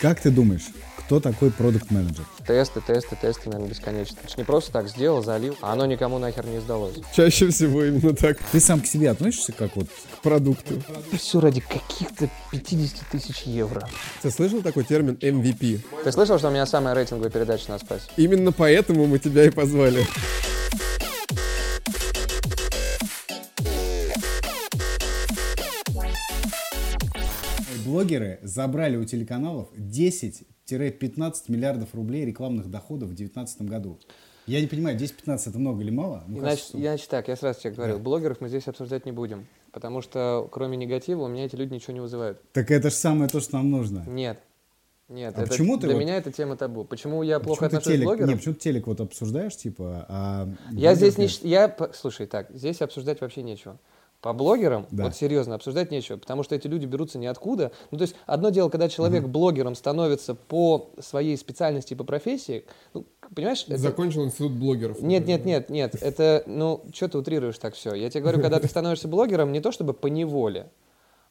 [0.00, 4.16] Как ты думаешь, кто такой продукт менеджер Тесты, тесты, тесты, наверное, бесконечно.
[4.24, 6.94] Это не просто так сделал, залил, а оно никому нахер не сдалось.
[7.14, 10.82] Чаще всего именно так Ты сам к себе относишься как вот к продукту.
[11.12, 13.86] Все ради каких-то 50 тысяч евро.
[14.22, 15.80] Ты слышал такой термин MVP?
[16.02, 18.04] Ты слышал, что у меня самая рейтинговая передача на спасе?
[18.16, 20.06] Именно поэтому мы тебя и позвали.
[28.00, 33.98] Блогеры забрали у телеканалов 10-15 миллиардов рублей рекламных доходов в 2019 году.
[34.46, 36.24] Я не понимаю, 10-15 это много или мало?
[36.26, 38.02] Ну, Значит, кажется, значит так, я сразу тебе говорил, Да.
[38.02, 39.46] блогеров мы здесь обсуждать не будем.
[39.70, 42.40] Потому что кроме негатива у меня эти люди ничего не вызывают.
[42.52, 44.04] Так это же самое то, что нам нужно.
[44.08, 44.40] Нет.
[45.08, 46.84] Нет, А это, почему ты для вот- меня это тема табу.
[46.84, 48.28] Почему я плохо Почему отношусь к блогерам?
[48.30, 50.48] не, почему ты телек вот обсуждаешь, типа, а...
[50.70, 51.48] Я блогер, здесь не...
[51.50, 53.78] Я, слушай, так, здесь обсуждать вообще нечего.
[54.20, 55.04] По блогерам, Да.
[55.04, 57.72] вот серьезно, обсуждать нечего, потому что эти люди берутся ниоткуда.
[57.90, 63.06] Ну, то есть, одно дело, когда человек блогером становится по своей специальности, по профессии, ну,
[63.34, 63.64] понимаешь?
[63.66, 65.00] это- Закончил институт блогеров.
[65.00, 67.94] Нет, нет, нет, нет, это, ну, что ты утрируешь так все?
[67.94, 70.68] Я тебе говорю, когда ты становишься блогером, не то чтобы по неволе,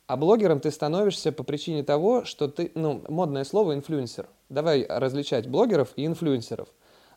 [0.07, 4.27] а блогером ты становишься по причине того, что ты, ну, модное слово инфлюенсер.
[4.49, 6.67] Давай различать блогеров и инфлюенсеров.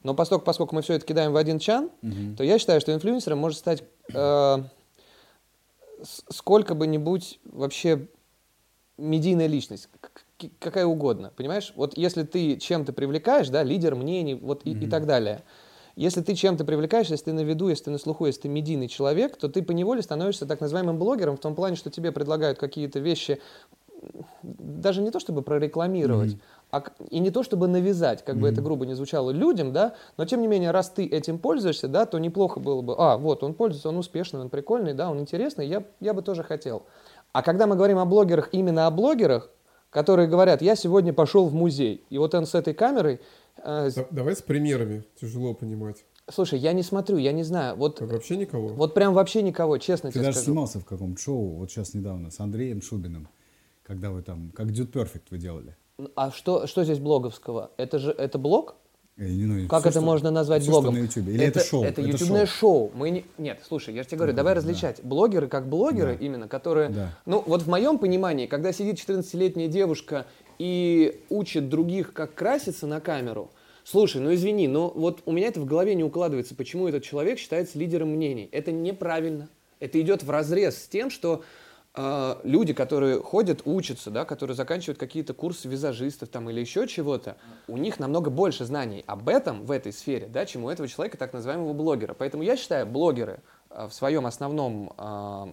[0.03, 1.89] Но поскольку, поскольку мы все это кидаем в один чан,
[2.37, 4.59] то я считаю, что инфлюенсером может стать э,
[6.03, 8.09] сколько бы нибудь вообще
[8.99, 9.89] медийная личность,
[10.59, 11.73] какая угодно, понимаешь?
[11.77, 15.43] Вот если ты чем-то привлекаешь, да, лидер мнений, вот и, и так далее.
[15.95, 18.89] Если ты чем-то привлекаешь, если ты на виду, если ты на слуху, если ты медийный
[18.89, 22.99] человек, то ты поневоле становишься так называемым блогером в том плане, что тебе предлагают какие-то
[22.99, 23.41] вещи,
[24.43, 26.39] даже не то чтобы прорекламировать, к-
[27.11, 30.41] и не то чтобы навязать, как бы это грубо не звучало людям, да, но тем
[30.41, 33.91] не менее, раз ты этим пользуешься, да, то неплохо было бы, а, вот, он пользуется,
[33.91, 36.85] он успешный, он прикольный, да, он интересный, я, я бы тоже хотел.
[37.33, 39.51] А когда мы говорим о блогерах, именно о блогерах,
[39.91, 43.21] которые говорят, я сегодня пошел в музей, и вот он с этой камерой,
[43.59, 45.05] э, Да- Давай с примерами.
[45.21, 46.05] Тяжело понимать.
[46.31, 48.69] слушай, я не смотрю, я не знаю, вот, Так вообще никого?
[48.69, 50.53] вот прям вообще никого, честно Ты тебе даже скажу.
[50.53, 53.29] снимался в каком-то шоу, вот сейчас недавно, с Андреем Шубиным,
[53.83, 55.77] когда вы там, как Dude Perfect вы делали.
[56.15, 57.71] А что, что здесь блоговского?
[57.77, 58.77] Это же, это блог?
[59.19, 60.95] Э, ну, Как всё, это что- можно назвать что блогом?
[60.95, 61.35] на Ютубе.
[61.35, 61.85] Или это, шоу?
[61.85, 62.91] Это ютубное шоу.
[62.95, 63.25] Мы не...
[63.37, 65.03] Нет, слушай, я же тебе говорю, давай различать.
[65.03, 66.89] Блогеры как блогеры именно, которые...
[66.89, 67.19] Да.
[67.27, 70.27] Ну, вот в моем понимании, когда сидит 14-летняя девушка
[70.59, 73.51] и учит других, как краситься на камеру,
[73.85, 77.39] слушай, ну извини, но вот у меня это в голове не укладывается, почему этот человек
[77.39, 78.49] считается лидером мнений.
[78.51, 79.49] Это неправильно.
[79.79, 81.43] Это идет в разрез с тем, что
[81.95, 87.37] люди, которые ходят, учатся, да, которые заканчивают какие-то курсы визажистов там, или еще чего-то,
[87.69, 91.19] у них намного больше знаний об этом в этой сфере, да, чем у этого человека,
[91.19, 92.15] так называемого блогера.
[92.15, 95.53] Поэтому я считаю, блогеры э, в своем основном э,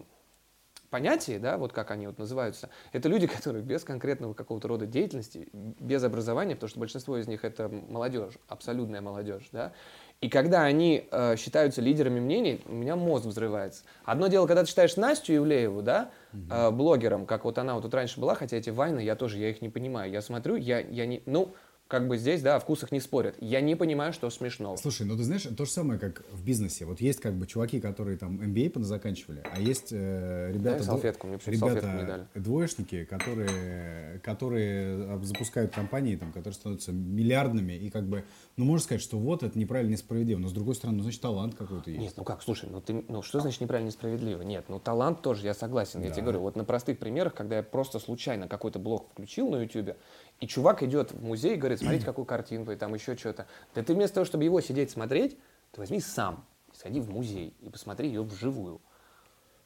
[0.89, 5.49] понятии, да, вот как они вот называются, это люди, которые без конкретного какого-то рода деятельности,
[5.53, 9.73] без образования, потому что большинство из них это молодежь, абсолютная молодежь, да,
[10.21, 13.83] и когда они э, считаются лидерами мнений, у меня мозг взрывается.
[14.03, 17.93] Одно дело, когда ты считаешь Настю Ивлееву, да, э, блогером, как вот она вот тут
[17.93, 20.11] раньше была, хотя эти вайны, я тоже, я их не понимаю.
[20.11, 21.53] Я смотрю, я, я не, ну,
[21.89, 23.35] как бы здесь, да, о вкусах не спорят.
[23.41, 24.77] Я не понимаю, что смешно.
[24.77, 26.85] Слушай, ну ты знаешь, то же самое, как в бизнесе.
[26.85, 30.77] Вот есть как бы чуваки, которые там MBA заканчивали, а есть э, ребята...
[30.77, 32.27] Дай салфетку, мне ребята, салфетку не дали.
[32.35, 38.23] двоечники, которые, которые а, запускают компании, там, которые становятся миллиардными, и как бы,
[38.55, 41.55] ну можно сказать, что вот это неправильно, несправедливо, но с другой стороны, ну значит талант
[41.55, 42.03] какой-то есть.
[42.03, 44.43] Нет, ну как, слушай, ну ты, ну что значит неправильно несправедливо?
[44.43, 46.03] Нет, ну талант тоже, я согласен.
[46.03, 49.63] Я тебе говорю, вот на простых примерах, когда я просто случайно какой-то блог включил на
[49.63, 49.97] Ютубе,
[50.39, 53.45] и чувак идет в музей и говорит, смотрите, какую картинку, и там еще что-то.
[53.75, 55.37] Да ты вместо того, чтобы его сидеть смотреть,
[55.71, 58.79] ты возьми сам, и сходи в музей и посмотри ее вживую.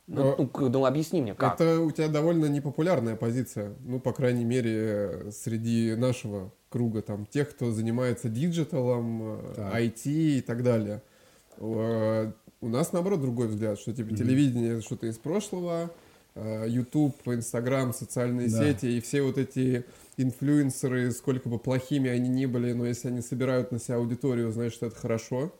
[0.07, 1.56] Ну, Но- ну, к- ну, объясни мне, как?
[1.61, 3.73] Это у тебя довольно непопулярная позиция.
[3.85, 9.73] Ну, по крайней мере, э, среди нашего круга, там, тех, кто занимается диджиталом, э, Так.
[9.75, 11.01] IT и так далее.
[11.59, 15.90] У нас, наоборот, другой взгляд, что, типа, телевидение— это что-то из прошлого,
[16.35, 18.58] э, YouTube, Instagram, социальные Да.
[18.64, 19.85] сети и все вот эти
[20.18, 24.84] инфлюенсеры, сколько бы плохими они ни были, но если они собирают на себя аудиторию, значит,
[24.84, 25.54] это хорошо.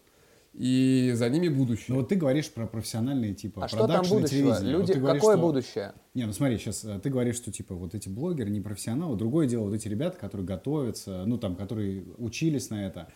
[0.54, 1.86] И за ними будущее.
[1.90, 4.04] Ну вот ты говоришь про профессиональные типа а что там.
[4.04, 5.94] Вот Люди, ты говоришь, какое что- будущее?
[6.14, 9.18] Не, ну смотри, сейчас ты говоришь, что типа вот эти блогеры не профессионалы.
[9.18, 13.12] Другое дело, вот эти ребята, которые готовятся, ну там, которые учились на это.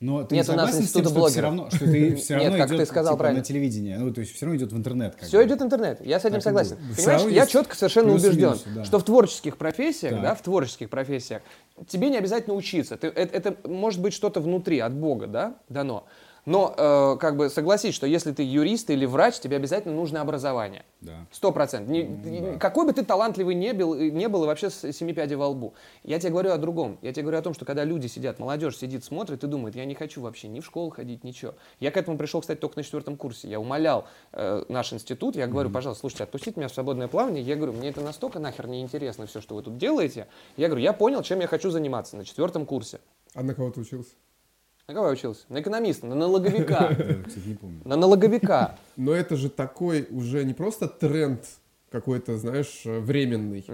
[0.00, 1.42] Но ты Нет не у нас согласен с тем, что это все блогеров.
[1.44, 3.40] равно, что ты все Нет, равно как ты идет сказал типа, правильно.
[3.40, 5.16] на телевидение, ну то есть все равно идет в интернет.
[5.16, 5.44] Как Все бы.
[5.44, 6.76] идет интернет, я с этим Так согласен.
[6.96, 8.84] Понимаешь, я четко совершенно убежден, минусы, да.
[8.84, 10.22] что в творческих профессиях, Так.
[10.22, 11.42] да, в творческих профессиях
[11.88, 12.96] тебе не обязательно учиться.
[12.96, 16.04] Ты- это, это может быть что-то внутри, от Бога, да, дано.
[16.48, 20.86] Но э, как бы согласись, что если ты юрист или врач, тебе обязательно нужно образование.
[21.02, 21.26] Да.
[21.30, 21.90] Сто процентов.
[21.90, 22.58] Не- да.
[22.58, 25.48] Какой бы ты талантливый не был, и не был и вообще с семи пядей во
[25.48, 25.74] лбу.
[26.04, 26.98] Я тебе говорю о другом.
[27.02, 29.84] Я тебе говорю о том, что когда люди сидят, молодежь сидит, смотрит и думает, я
[29.84, 31.52] не хочу вообще ни в школу ходить, ничего.
[31.80, 33.46] Я к этому пришел, кстати, только на четвертом курсе.
[33.46, 37.42] Я умолял э, наш институт, я говорю, пожалуйста, слушайте, отпустите меня в свободное плавание.
[37.42, 40.28] Я говорю, мне это настолько нахер не интересно все, что вы тут делаете.
[40.56, 43.00] Я говорю, я понял, чем я хочу заниматься на четвертом курсе.
[43.34, 44.12] А на кого ты учился?
[44.88, 45.44] На кого я учился?
[45.50, 46.88] На экономиста, на налоговика.
[46.98, 47.82] Я, кстати, не помню.
[47.84, 48.78] На налоговика.
[48.96, 51.44] Но это же такой уже не просто тренд
[51.90, 53.66] какой-то, знаешь, временный.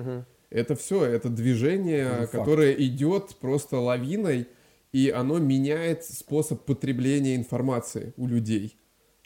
[0.50, 2.32] Это все, это движение, факт.
[2.32, 4.48] которое идет просто лавиной,
[4.92, 8.76] и оно меняет способ потребления информации у людей.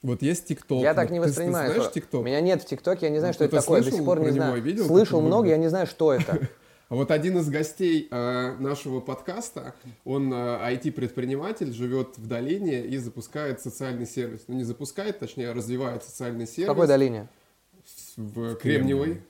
[0.02, 0.82] Вот есть ТикТок.
[0.82, 1.72] Я так не ты- ты воспринимаю.
[1.72, 2.24] знаешь ТикТок?
[2.24, 4.30] Меня нет в ТикТоке, я не знаю, Ну, что это такое, до сих пор не
[4.30, 4.62] знаю.
[4.62, 6.38] Видел, Слышал много, я не знаю, что это.
[6.88, 9.74] А вот один из гостей э, нашего подкаста,
[10.04, 10.36] он э,
[10.74, 14.44] IT-предприниматель, живет в долине и запускает социальный сервис.
[14.48, 16.68] Ну, не запускает, точнее, развивает социальный В сервис.
[16.68, 17.28] какой долине?
[18.16, 19.20] В Кремниевой.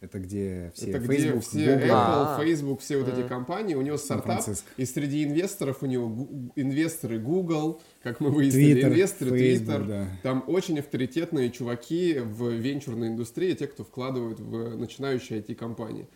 [0.00, 1.86] Это где все Это где Facebook, все Google.
[1.86, 1.90] Apple,
[2.36, 2.40] А.
[2.44, 3.74] Facebook, все вот эти компании.
[3.74, 4.68] У него стартап, Сан-Франциско.
[4.76, 9.86] и среди инвесторов у него инвесторы Google, как мы выяснили, Twitter, инвесторы Facebook, Twitter.
[9.86, 10.06] да.
[10.22, 16.06] Там очень авторитетные чуваки в венчурной индустрии, те, кто вкладывают в начинающие IT-компании.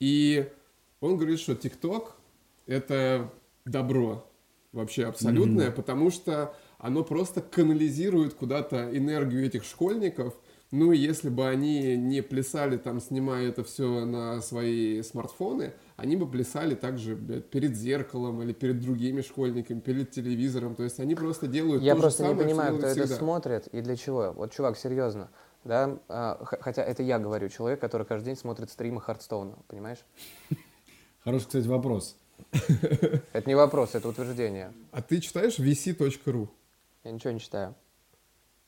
[0.00, 0.48] И
[1.00, 2.08] он говорит, что TikTok—
[2.66, 3.30] это
[3.64, 4.24] добро
[4.72, 10.34] вообще абсолютное, потому что оно просто канализирует куда-то энергию этих школьников.
[10.70, 16.14] Ну и если бы они не плясали там, снимая это все на свои смартфоны, они
[16.16, 20.74] бы плясали также блядь, перед зеркалом или перед другими школьниками, перед телевизором.
[20.74, 23.00] То есть они просто делают Я то же просто не самое, что понимаю, кто это
[23.00, 23.16] всегда.
[23.16, 24.32] смотрит и для чего.
[24.36, 25.30] Вот, чувак, серьезно.
[25.68, 29.98] Да, а, хотя это я говорю, человек, который каждый день смотрит стримы Хардстоуна, понимаешь?
[31.22, 32.16] Хороший, кстати, вопрос.
[33.34, 34.72] Это не вопрос, это утверждение.
[34.92, 36.48] А ты читаешь vc.ru?
[37.04, 37.74] Я ничего не читаю.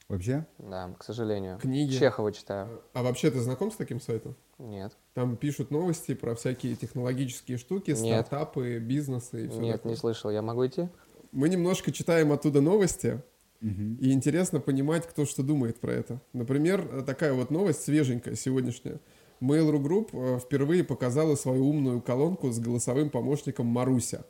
[0.09, 0.45] Вообще?
[0.59, 1.57] Да, к сожалению.
[1.57, 1.97] Книги?
[1.97, 2.83] Чехова читаю.
[2.93, 4.37] А вообще ты знаком с таким сайтом?
[4.59, 4.93] Нет.
[5.15, 8.27] Там пишут новости про всякие технологические штуки, Нет.
[8.27, 10.31] стартапы, бизнесы и все Нет, не слышал.
[10.31, 10.87] Я могу идти?
[11.33, 13.23] Мы немножко читаем оттуда новости,
[13.61, 16.21] И интересно понимать, кто что думает про это.
[16.33, 19.01] Например, э, такая вот новость свеженькая сегодняшняя.
[19.41, 24.25] Mail.ru Group э, впервые показала свою умную колонку с голосовым помощником Маруся.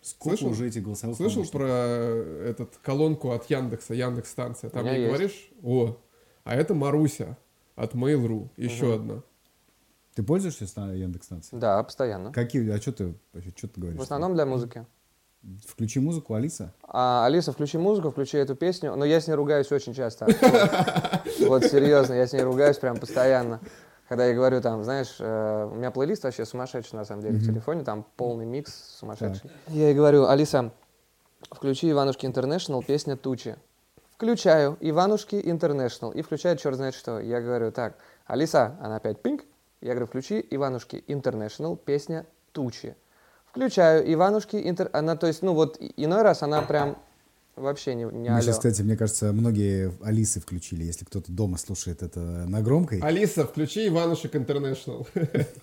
[0.00, 0.52] Сколько Слышал?
[0.52, 1.60] уже этих голосовых Слышал помощников?
[1.60, 4.70] про э, этот колонку от Яндекса, Яндекс станция?
[4.70, 5.08] Там не есть.
[5.08, 5.50] говоришь?
[5.62, 5.96] О,
[6.42, 7.36] а это Маруся
[7.76, 9.22] от Mail.ru, еще одна.
[10.14, 11.58] Ты пользуешься ста- Яндекс.Станцией?
[11.58, 12.32] Да, постоянно.
[12.32, 13.14] Какие, а что ты,
[13.56, 13.98] что ты говоришь?
[13.98, 14.86] В основном для музыки.
[15.66, 16.72] Включи музыку, Алиса.
[16.84, 18.94] А, Алиса, включи музыку, включи эту песню.
[18.94, 20.26] Но я с ней ругаюсь очень часто.
[21.46, 23.60] Вот, серьезно, я с ней ругаюсь прям постоянно.
[24.08, 27.44] Когда я говорю там, знаешь, э, у меня плейлист вообще сумасшедший на самом деле в
[27.44, 29.50] телефоне, там полный микс сумасшедший.
[29.68, 30.70] Я ей говорю, Алиса,
[31.50, 33.56] включи Иванушки Интернешнл, песня «Тучи».
[34.14, 37.18] Включаю Иванушки Интернешнл и включает черт знает что.
[37.18, 37.96] Я говорю, так,
[38.26, 39.44] Алиса, она опять пинг.
[39.80, 42.94] Я говорю, включи Иванушки Интернешнл, песня «Тучи».
[43.52, 44.88] Включаю Иванушки Интер...
[44.94, 46.96] Она, то есть, ну вот иной раз она прям
[47.54, 50.84] вообще не, не Мы сейчас, кстати, мне кажется, многие Алисы включили.
[50.84, 55.06] Если кто-то дома слушает это на громкой, Алиса, включи Иванушек Интернешнл.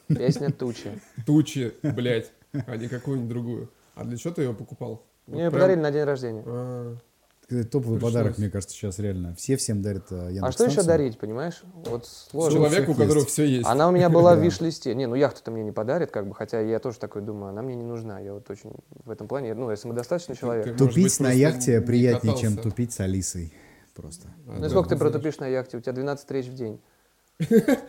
[0.07, 1.01] Песня «Тучи».
[1.25, 2.31] Тучи, блядь,
[2.67, 3.71] а не какую-нибудь другую.
[3.95, 5.07] А для чего ты ее покупал?
[5.25, 6.43] Вот Мне ее прям- подарили на день рождения.
[6.45, 7.01] А, это
[7.49, 8.13] топовый Пришлось.
[8.13, 9.35] подарок, мне кажется, сейчас реально.
[9.35, 11.63] Все всем дарят э, А что еще дарить, понимаешь?
[11.85, 12.59] Вот сложно.
[12.59, 13.29] Человеку, у которого есть.
[13.29, 13.67] все есть.
[13.67, 14.93] Она у меня была в виш-листе.
[14.95, 17.75] Не, ну яхту-то мне не подарит, как бы, хотя я тоже такой думаю, она мне
[17.75, 18.19] не нужна.
[18.19, 18.71] Я вот очень
[19.03, 20.77] в этом плане, ну, я самодостаточный человек.
[20.77, 23.53] Тупить на яхте не приятнее, чем тупить с Алисой.
[23.95, 24.29] Просто.
[24.45, 25.77] Ну, сколько ты протупишь на яхте?
[25.77, 26.79] У тебя 12 встреч в день.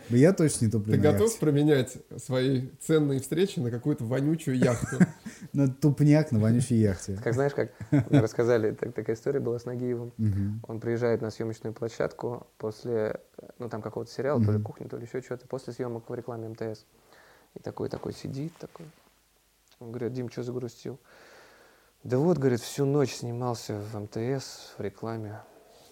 [0.09, 4.97] Я точно не туплю Ты готов променять свои ценные встречи на какую-то вонючую яхту?
[5.53, 7.19] На тупняк на вонючей яхте.
[7.21, 10.13] Как знаешь, как мне рассказали, так- такая история была с Нагиевым.
[10.67, 13.19] Он приезжает на съемочную площадку после,
[13.59, 16.47] ну, там какого-то сериала, то ли кухня, то ли еще что-то, после съемок в рекламе
[16.49, 16.85] МТС.
[17.55, 18.85] И такой, такой сидит, такой.
[19.79, 20.97] Он говорит, Дим, что загрустил?
[22.03, 25.41] Да вот, говорит, всю ночь снимался в МТС, в рекламе.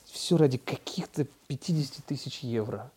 [0.05, 2.91] Все ради каких-то 50 тысяч евро.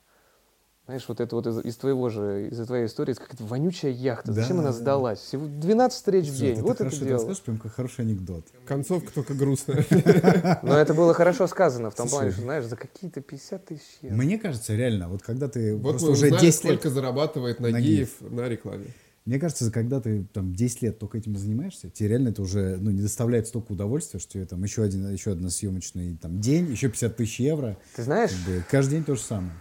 [0.87, 4.33] Знаешь, вот это вот из, из твоего же, из твоей истории, это какая-то вонючая яхта.
[4.33, 4.73] Да, Зачем она да.
[4.73, 5.21] сдалась?
[5.21, 6.57] Всего 12 встреч в день.
[6.57, 7.19] ты Вот так это хорошо дело.
[7.19, 8.45] расскажешь, прям как хороший анекдот.
[8.67, 9.87] Концовка только грустная.
[10.65, 14.17] Но это было хорошо сказано, в том плане, что, знаешь, за какие-то 50 тысяч евро.
[14.17, 16.55] Мне кажется, реально, вот когда ты Вот просто уже узнали, 10 лет...
[16.55, 18.87] сколько зарабатывает Нагиев на рекламе.
[19.25, 22.91] Мне кажется, когда ты там 10 лет только этим занимаешься, тебе реально это уже ну,
[22.91, 26.89] не доставляет столько удовольствия, что тебе там еще один, еще один съемочный там, день, еще
[26.89, 27.79] 50 тысяч евро.
[27.95, 29.53] Ты знаешь, Как бы каждый день то же самое.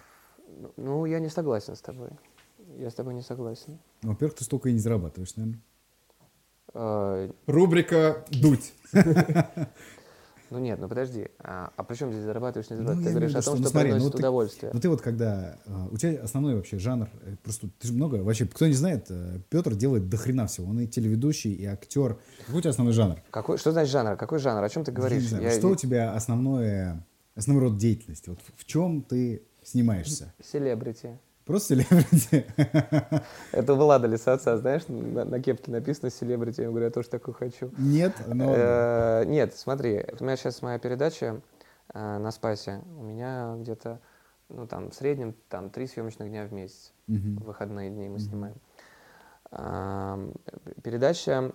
[0.78, 2.10] Ну, я не согласен с тобой.
[2.78, 3.80] Я с тобой не согласен.
[4.04, 5.62] Ну, Во-первых, ты столько и не зарабатываешь, наверное.
[6.74, 8.74] А, Рубрика «Дуть».
[10.54, 11.30] Ну нет, ну подожди.
[11.40, 13.06] А, а при чем здесь зарабатываешь, не Ну, зарабатываешь?
[13.06, 14.72] я ты говоришь о том, что, что, ну, смотри, ну, приносит ты- удовольствие.
[14.74, 15.58] Ну ты вот когда...
[15.66, 17.10] а, У тебя основной вообще жанр...
[17.22, 18.16] э, Просто ты же много...
[18.18, 20.68] Вообще, кто не знает, э, Петр делает до хрена всего.
[20.70, 22.20] Он и телеведущий, и актер.
[22.46, 23.22] Какой у тебя основной жанр?
[23.32, 24.18] Какой, что значит жанр?
[24.18, 24.62] Какой жанр?
[24.62, 25.22] О чем ты Я говоришь?
[25.22, 27.08] не знаю, Я- Что у тебя основное...
[27.36, 28.30] Основной род деятельности?
[28.30, 30.34] Вот в чем ты снимаешься?
[30.42, 31.18] Селебрити.
[31.46, 32.46] Просто селебрити?
[33.52, 36.62] Это у Влада Лисаца, знаешь, на, на кепке написано селебрити.
[36.62, 37.72] Я говорю, я тоже такой хочу.
[37.78, 38.54] Нет, но...
[38.56, 41.42] Э, Нет, смотри, у меня сейчас моя передача
[41.94, 42.82] э, на Спасе.
[42.98, 44.00] У меня где-то,
[44.50, 46.94] ну там, в среднем, там, три съемочных дня в месяц.
[47.08, 48.56] В выходные дни мы снимаем.
[50.82, 51.52] Передача,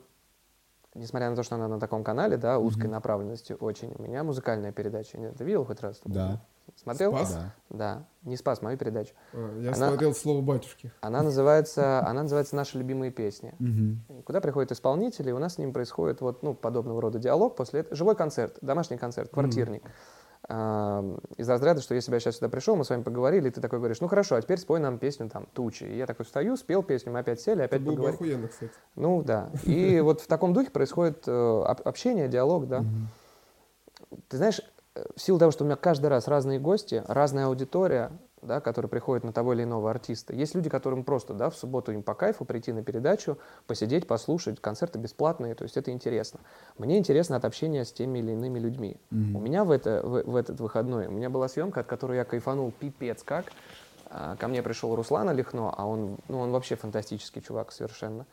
[0.95, 4.73] несмотря на то, что она на таком канале, да, узкой направленности очень, у меня музыкальная
[4.73, 5.17] передача.
[5.19, 6.01] Нет, Ты видел хоть раз?
[6.05, 6.45] Да.
[6.75, 7.13] Смотрел?
[7.17, 7.33] Спас?
[7.35, 7.53] Да.
[7.71, 8.05] Да.
[8.25, 9.15] Не спас мою передачу.
[9.33, 10.91] А, Я Она- смотрел слово батюшки.
[11.01, 13.55] Она называется, она называется «Наши любимые песни».
[13.59, 14.23] Мгм.
[14.25, 17.57] Куда приходят исполнители, и у нас с ним происходит вот, ну, подобного рода диалог.
[17.57, 19.83] После этого живой концерт, домашний концерт, квартирник.
[20.49, 23.61] Ам, Из разряда, что я себя сейчас сюда пришел, мы с вами поговорили, и ты
[23.61, 25.83] такой говоришь, ну хорошо, а теперь спой нам песню там «Тучи».
[25.85, 28.17] И я такой встаю, спел песню, мы опять сели, Это опять было бы поговорили.
[28.35, 28.73] охуенно, кстати.
[28.95, 29.51] Ну да.
[29.65, 31.33] И вот в таком духе происходит э,
[31.67, 32.85] об- общение, диалог, да.
[34.29, 34.61] Ты знаешь,
[35.15, 38.13] в силу того, что у меня каждый раз разные гости, разная аудитория,
[38.43, 40.35] да, которая приходит на того или иного артиста.
[40.35, 44.61] Есть люди, которым просто, да, в субботу им по кайфу прийти на передачу, посидеть, послушать,
[44.61, 46.41] концерты бесплатные, то есть это интересно.
[46.79, 48.97] Мне интересно от общения с теми или иными людьми.
[49.11, 52.25] У меня в, это, в, в этот выходной, у меня была съемка, от которой я
[52.25, 53.47] кайфанул пипец как.
[54.09, 58.27] А, Ко мне пришел Руслан Олехно, а он, ну, он вообще фантастический чувак совершенно.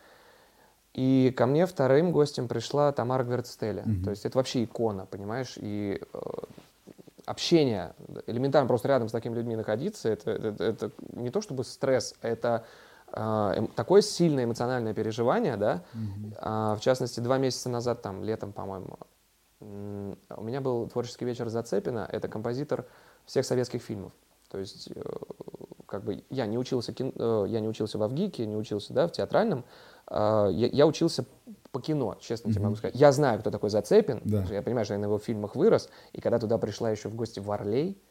[0.93, 3.83] И ко мне вторым гостем пришла Тамара Гверцтеля.
[4.03, 5.53] То есть это вообще икона, понимаешь?
[5.57, 6.19] И э,
[7.25, 7.93] общение,
[8.27, 12.65] элементарно просто рядом с такими людьми находиться, это, это- это не то чтобы стресс, это
[13.15, 13.19] э,
[13.57, 15.81] эм- такое сильное эмоциональное переживание, да.
[16.39, 18.97] А, в частности, два месяца назад, там, летом, по-моему,
[19.61, 22.85] у меня был творческий вечер Зацепина, это композитор
[23.25, 24.11] всех советских фильмов.
[24.49, 25.01] То есть, э,
[25.93, 29.07] как бы я не учился, кин- э, я не учился в Авгике, не учился, да,
[29.07, 29.63] в театральном,
[30.07, 31.23] а, я, я учился
[31.71, 32.95] по кино, честно тебе могу сказать.
[32.95, 34.43] Я знаю, кто такой Зацепин, Да.
[34.49, 37.39] я понимаю, что я на его фильмах вырос, и когда туда пришла еще в гости
[37.39, 38.01] Варлей,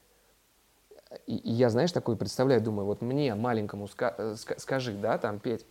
[1.26, 5.18] и, и я, знаешь, такой представляю, думаю, вот мне, маленькому, ска- э, ска- скажи, да,
[5.18, 5.66] там, Петь,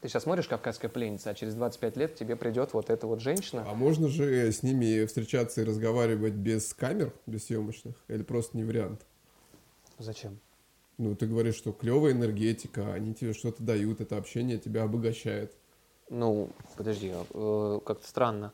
[0.00, 3.66] ты сейчас смотришь «Кавказская пленница», а через 25 лет тебе придет вот эта вот женщина.
[3.68, 7.94] А можно же с ними встречаться и разговаривать без камер, без съемочных?
[8.08, 9.02] Или просто не вариант?
[9.98, 10.40] Зачем?
[10.98, 15.52] Ну, ты говоришь, что клевая энергетика, они тебе что-то дают, это общение тебя обогащает.
[16.10, 18.52] Ну, подожди, э, как-то странно.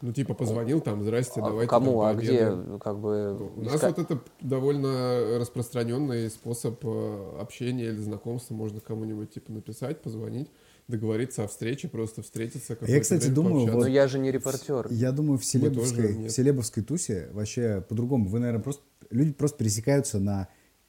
[0.00, 2.00] Ну, типа, позвонил там, здрасте, А давайте кому?
[2.00, 2.72] там А где, пообедаем».
[2.72, 3.50] ну, как бы...
[3.56, 8.54] У нас вот это довольно распространенный способ э, общения или знакомства.
[8.54, 10.52] Можно кому-нибудь типа написать, позвонить,
[10.86, 12.76] договориться о встрече, просто встретиться.
[12.76, 13.76] какое-то кстати, время думаю, пообщаться.
[13.76, 14.86] Но вот- я же не репортер.
[14.90, 18.28] Я думаю, в селебовской, в селебовской тусе вообще по-другому.
[18.28, 18.82] Вы, наверное, просто...
[19.10, 20.48] Люди просто пересекаются на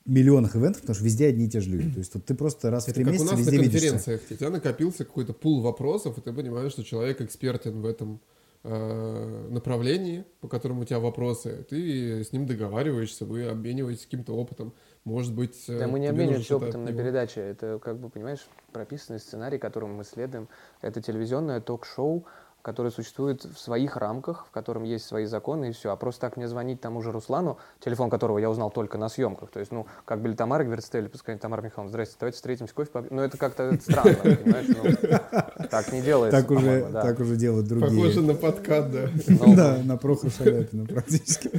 [0.10, 1.92] миллионах ивентов, потому что везде одни и те же люди.
[1.92, 3.58] То есть вот ты просто раз в Это три как у месяца нас на везде
[3.64, 3.90] видишься.
[3.92, 4.22] конференциях.
[4.30, 8.20] У тебя накопился какой-то пул вопросов, и ты понимаешь, что человек экспертен в этом
[8.64, 11.66] э, направлении, по которому у тебя вопросы.
[11.70, 14.74] Ты с ним договариваешься, вы обмениваетесь каким-то опытом.
[15.06, 17.42] Может быть, э, Да мы не обмениваемся опытом на передаче.
[17.42, 20.50] Это, как бы, понимаешь, прописанный сценарий, которым мы следуем.
[20.82, 22.26] Это телевизионное ток-шоу,
[22.70, 25.90] которое существует в своих рамках, в котором есть свои законы и все.
[25.90, 29.50] А просто так мне звонить тому же Руслану, телефон которого я узнал только на съемках.
[29.50, 33.16] То есть, ну, как бы Тамара Гверцтель, пускай Тамара Михайловна, здрасте, давайте встретимся, кофе попьем.
[33.16, 34.68] Ну, это как-то странно, понимаешь?
[34.68, 37.02] Ну, так не делается, Так уже, да.
[37.02, 37.90] так уже делают другие.
[37.90, 39.10] Похоже на подкат, да.
[39.28, 41.50] Ну, Да, на Прохора Шаляпина практически.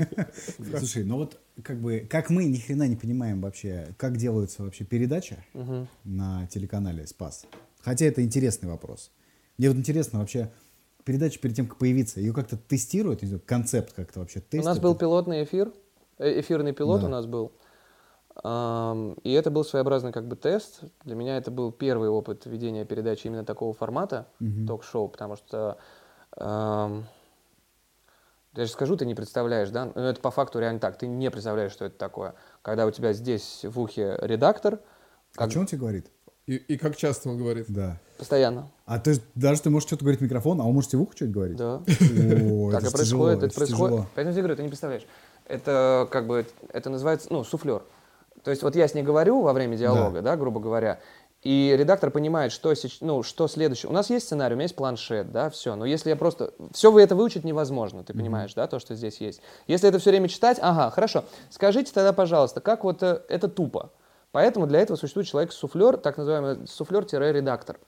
[0.78, 4.84] Слушай, ну вот как бы, как мы ни хрена не понимаем вообще, как делается вообще
[4.84, 5.88] передача мгм.
[6.04, 7.46] на телеканале «Спас».
[7.82, 9.10] Хотя это интересный вопрос.
[9.58, 10.50] Мне вот интересно вообще,
[11.04, 14.64] передача перед тем, как появиться, ее как-то тестируют, концепт как-то вообще У тестят?
[14.66, 15.73] нас был пилотный эфир,
[16.19, 17.07] э, эфирный пилот Да.
[17.07, 17.52] у нас был.
[18.42, 20.83] И это был своеобразный как бы тест.
[21.04, 24.66] Для меня это был первый опыт ведения передачи именно такого формата, Мгм.
[24.66, 25.76] ток-шоу, потому что
[26.37, 27.04] ам,
[28.54, 29.92] я же скажу, ты не представляешь, да?
[29.95, 30.97] Но это по факту реально так.
[30.97, 32.35] Ты не представляешь, что это такое.
[32.62, 34.80] Когда у тебя здесь в ухе редактор,
[35.37, 36.07] А как что он тебе говорит?
[36.47, 37.66] И, и как часто он говорит?
[37.68, 37.99] Да.
[38.18, 38.68] постоянно.
[38.87, 41.02] А то есть даже ты можешь что-то говорить в микрофон, а он может тебе в
[41.02, 41.56] ухо что-то говорить?
[41.56, 41.76] Да.
[41.76, 42.99] О, Так это и происходит.
[42.99, 43.68] тяжело, это происходит.
[43.68, 44.06] тяжело.
[44.14, 45.06] Поэтому я говорю, ты не представляешь.
[45.47, 47.82] Это как бы, это называется, ну, суфлер.
[48.42, 50.99] То есть вот я с ней говорю во время диалога, да, грубо говоря,
[51.42, 53.88] и редактор понимает, что, сеч- ну, что следующее.
[53.88, 55.75] У нас есть сценарий, у меня есть планшет, да, все.
[55.75, 56.52] Но если я просто...
[56.73, 59.40] Все вы это выучить невозможно, ты понимаешь, да, то, что здесь есть.
[59.66, 61.25] Если это все время читать, ага, хорошо.
[61.50, 63.90] Скажите тогда, пожалуйста, как вот э, это тупо.
[64.32, 67.78] Поэтому для этого существует человек-суфлер, так называемый суфлер-редактор.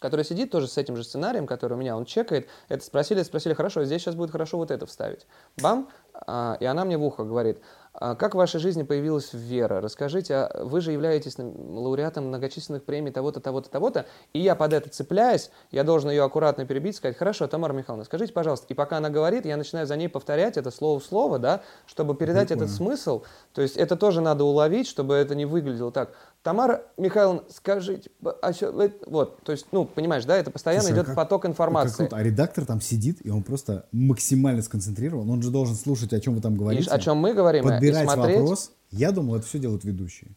[0.00, 3.52] который сидит тоже с этим же сценарием, который у меня, он чекает, это спросили, спросили,
[3.52, 5.26] хорошо, здесь сейчас будет хорошо вот это вставить.
[5.60, 7.60] Бам, а, и она мне в ухо говорит,
[7.92, 9.80] как в вашей жизни появилась вера?
[9.80, 14.88] Расскажите, а вы же являетесь лауреатом многочисленных премий того-то, того-то, того-то, и я под это
[14.88, 19.10] цепляюсь, я должен ее аккуратно перебить, сказать, хорошо, Тамара Михайловна, скажите, пожалуйста, и пока она
[19.10, 22.64] говорит, я начинаю за ней повторять это слово в слово, да, чтобы передать Прикольно.
[22.64, 26.10] этот смысл, то есть это тоже надо уловить, чтобы это не выглядело так,
[26.42, 28.72] Тамара Михайловна, скажите, а что,
[29.06, 32.04] вот, то есть, ну, понимаешь, да, это постоянно Слушай, а идет как, поток информации.
[32.04, 36.20] Как, а редактор там сидит, и он просто максимально сконцентрирован, он же должен слушать, о
[36.20, 36.88] чем вы там говорите.
[36.88, 38.38] И, о чем мы говорим, подбирать и смотреть.
[38.38, 38.72] вопрос.
[38.90, 40.30] Я думал, это все делают ведущие.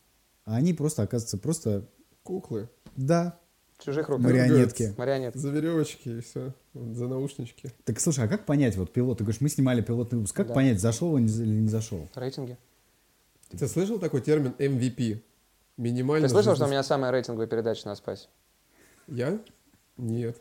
[0.45, 1.87] А они просто, оказывается, просто...
[2.23, 2.69] Куклы.
[2.95, 3.37] Да.
[3.83, 4.25] Чужих руках.
[4.25, 4.93] Марионетки.
[4.97, 5.37] Марионетки.
[5.37, 6.53] За веревочки и все.
[6.73, 7.71] За наушнички.
[7.83, 10.53] Так слушай, а как понять, вот пилот, ты говоришь, мы снимали пилотный выпуск, как да.
[10.53, 12.07] понять, зашел он или не зашел?
[12.15, 12.57] Рейтинги.
[13.49, 15.21] Ты слышал такой термин MVP?
[15.77, 16.27] Минимально.
[16.27, 16.57] Ты слышал, жизнь...
[16.57, 18.27] что у меня самая рейтинговая передача на Спасе?
[19.07, 19.39] Я?
[19.97, 20.37] Нет.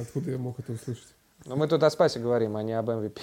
[0.00, 1.14] Откуда я мог это услышать?
[1.44, 3.18] Ну, мы тут о Спасе говорим, а не об MVP.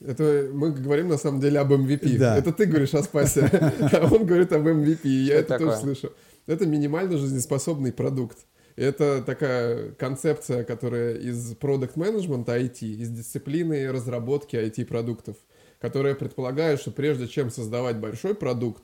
[0.00, 2.18] Это мы говорим на самом деле об MVP.
[2.18, 2.36] Да.
[2.36, 3.42] Это ты говоришь о Спасе,
[3.92, 5.06] а он говорит об MVP.
[5.06, 6.12] Я это тоже слышу.
[6.46, 8.38] Это минимально жизнеспособный продукт.
[8.74, 15.36] Это такая концепция, которая из продукт менеджмента IT, из дисциплины разработки IT-продуктов,
[15.78, 18.82] которая предполагает, что прежде чем создавать большой продукт,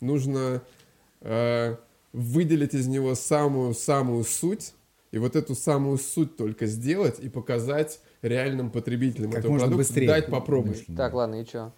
[0.00, 0.62] нужно
[1.22, 1.76] э,
[2.12, 4.74] выделить из него самую-самую суть,
[5.10, 10.08] и вот эту самую суть только сделать и показать реальным потребителям как этого продукта, быстрее.
[10.08, 10.84] дать попробовать.
[10.96, 11.72] Так, ладно, и что?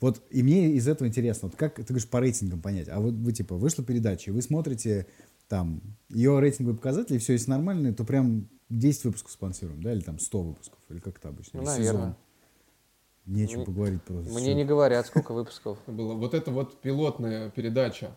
[0.00, 3.14] Вот и мне из этого интересно, вот как ты говоришь по рейтингам понять, а вот
[3.14, 5.06] вы типа вышла передача, вы смотрите
[5.48, 10.18] там ее рейтинговые показатели, все есть нормально, то прям 10 выпусков спонсируем, да, или там
[10.18, 11.92] 100 выпусков, или как это обычно, ну, наверное.
[11.92, 12.16] сезон.
[13.26, 14.32] Нечего мне, поговорить просто.
[14.32, 15.78] Мне не говорят, сколько выпусков.
[15.86, 16.14] Было.
[16.14, 18.16] Вот это вот пилотная передача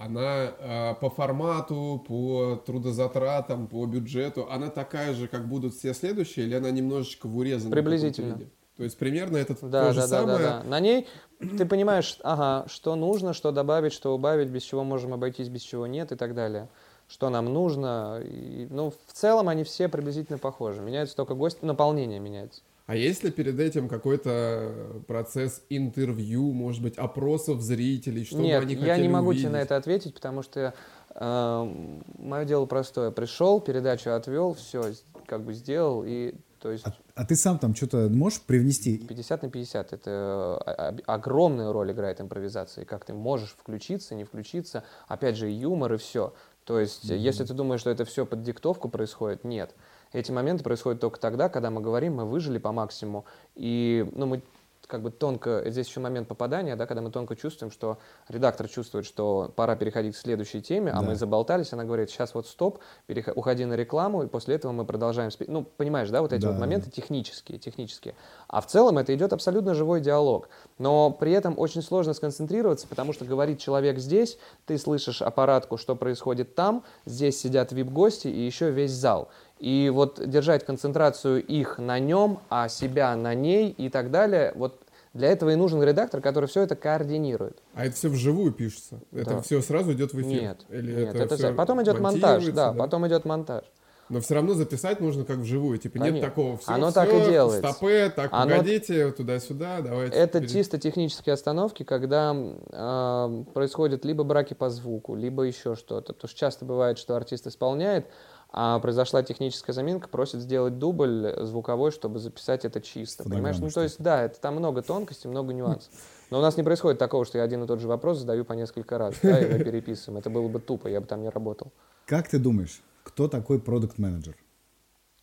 [0.00, 6.46] она э, по формату, по трудозатратам, по бюджету, она такая же, как будут все следующие,
[6.46, 8.34] или она немножечко в урезанном Приблизительно.
[8.34, 8.50] Виде?
[8.78, 10.38] То есть примерно это да, то же да, самое.
[10.38, 10.68] Да, да, да.
[10.70, 11.06] На ней
[11.38, 15.86] ты понимаешь, ага, что нужно, что добавить, что убавить, без чего можем обойтись, без чего
[15.86, 16.68] нет и так далее.
[17.06, 18.22] Что нам нужно.
[18.24, 20.80] И, ну, в целом они все приблизительно похожи.
[20.80, 22.62] Меняется только гость, наполнение меняется.
[22.90, 28.74] А есть ли перед этим какой-то процесс интервью, может быть, опросов зрителей, что Нет, они
[28.74, 29.44] я не могу увидеть?
[29.44, 30.74] тебе на это ответить, потому что
[31.14, 33.12] э, мое дело простое.
[33.12, 34.82] Пришел, передачу отвел, все,
[35.26, 36.84] как бы сделал, и то есть...
[36.84, 38.98] А, а ты сам там что-то можешь привнести?
[38.98, 39.92] 50 на 50.
[39.92, 42.84] Это огромную роль играет импровизация.
[42.84, 44.82] Как ты можешь включиться, не включиться.
[45.06, 46.34] Опять же, юмор и все.
[46.64, 47.18] То есть, mm-hmm.
[47.18, 49.76] если ты думаешь, что это все под диктовку происходит, нет.
[50.12, 54.42] Эти моменты происходят только тогда, когда мы говорим, мы выжили по максимуму, и ну, мы
[54.90, 59.06] как бы тонко, здесь еще момент попадания, да, когда мы тонко чувствуем, что редактор чувствует,
[59.06, 61.02] что пора переходить к следующей теме, а да.
[61.02, 64.84] мы заболтались, она говорит, сейчас вот стоп, переход, уходи на рекламу, и после этого мы
[64.84, 65.30] продолжаем.
[65.30, 65.44] Спи...
[65.46, 66.50] Ну, понимаешь, да, вот эти да.
[66.50, 68.14] вот моменты технические, технические.
[68.48, 70.48] А в целом это идет абсолютно живой диалог.
[70.78, 75.94] Но при этом очень сложно сконцентрироваться, потому что говорит человек здесь, ты слышишь аппаратку, что
[75.94, 79.28] происходит там, здесь сидят вип-гости и еще весь зал.
[79.60, 84.80] И вот держать концентрацию их на нем, а себя на ней и так далее, вот
[85.12, 87.62] для этого и нужен редактор, который все это координирует.
[87.74, 89.00] А это все вживую пишется?
[89.12, 89.40] Это да.
[89.42, 90.42] все сразу идет в эфир?
[90.42, 93.64] Нет, Или нет это, это потом идет монтаж, да, да, потом идет монтаж.
[94.10, 95.78] Но все равно записать нужно как вживую.
[95.78, 96.16] Типа Конечно.
[96.16, 96.72] нет такого все.
[96.72, 97.72] Оно все, так и делается.
[97.72, 98.56] Стопы, так, Оно...
[98.56, 100.16] погодите, туда-сюда, давайте.
[100.16, 100.52] Это вперед.
[100.52, 106.12] чисто технические остановки, когда э, происходят либо браки по звуку, либо еще что-то.
[106.12, 108.06] Потому что часто бывает, что артист исполняет,
[108.52, 113.22] а произошла техническая заминка, просит сделать дубль звуковой, чтобы записать это чисто.
[113.24, 113.58] Понимаешь?
[113.58, 115.92] Ну, то есть, да, это там много тонкостей, много нюансов.
[116.30, 118.52] Но у нас не происходит такого, что я один и тот же вопрос задаю по
[118.54, 120.18] несколько раз, да, и мы переписываем.
[120.18, 121.72] Это было бы тупо, я бы там не работал.
[122.06, 124.36] Как ты думаешь, кто такой продукт менеджер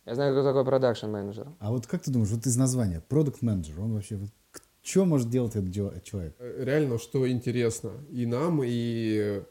[0.06, 3.42] Я знаю, кто такой продакшн менеджер А вот как ты думаешь, вот из названия, продукт
[3.42, 4.30] менеджер он вообще, вот,
[4.82, 6.34] что может делать этот человек?
[6.38, 9.42] Э, реально, что интересно и нам, и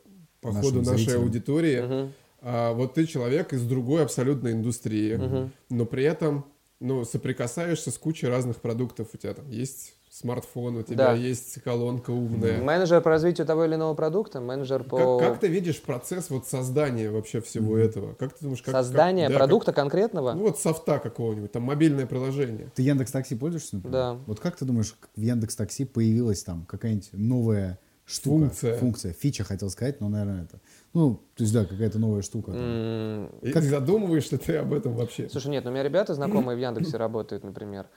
[0.41, 1.23] по ходу нашей зрителям.
[1.23, 5.51] аудитории, угу а, вот ты человек из другой абсолютно индустрии, угу.
[5.69, 6.45] но при этом
[6.79, 9.09] ну, соприкасаешься с кучей разных продуктов.
[9.13, 11.13] У тебя там есть смартфон, у тебя да.
[11.13, 12.61] есть колонка умная.
[12.61, 15.19] Менеджер по развитию того или иного продукта, менеджер по...
[15.19, 17.85] Как, как ты видишь процесс вот создания вообще всего mm-hmm.
[17.85, 18.13] этого?
[18.13, 18.73] Как ты думаешь, как...
[18.73, 20.33] Создание как, да, продукта как, конкретного?
[20.33, 22.71] Ну вот софта какого-нибудь, там мобильное приложение.
[22.73, 23.93] Ты Яндекс Такси пользуешься, например?
[23.93, 24.13] Да.
[24.25, 28.45] Вот как ты думаешь, в Яндекс Такси появилась там какая-нибудь новая штука?
[28.45, 28.77] Функция.
[28.77, 30.59] Функция, фича хотел сказать, но, наверное, это...
[30.93, 32.51] Ну, то есть, да, какая-то новая штука.
[32.51, 33.51] Mm.
[33.51, 35.29] Как задумываешься ты об этом вообще?
[35.29, 37.87] Слушай, нет, ну, у меня ребята знакомые в Яндексе работают, например.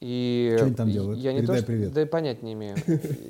[0.00, 1.18] И что они там делают?
[1.18, 1.92] Я не Передай то, привет.
[1.92, 2.78] Да и понять не имею.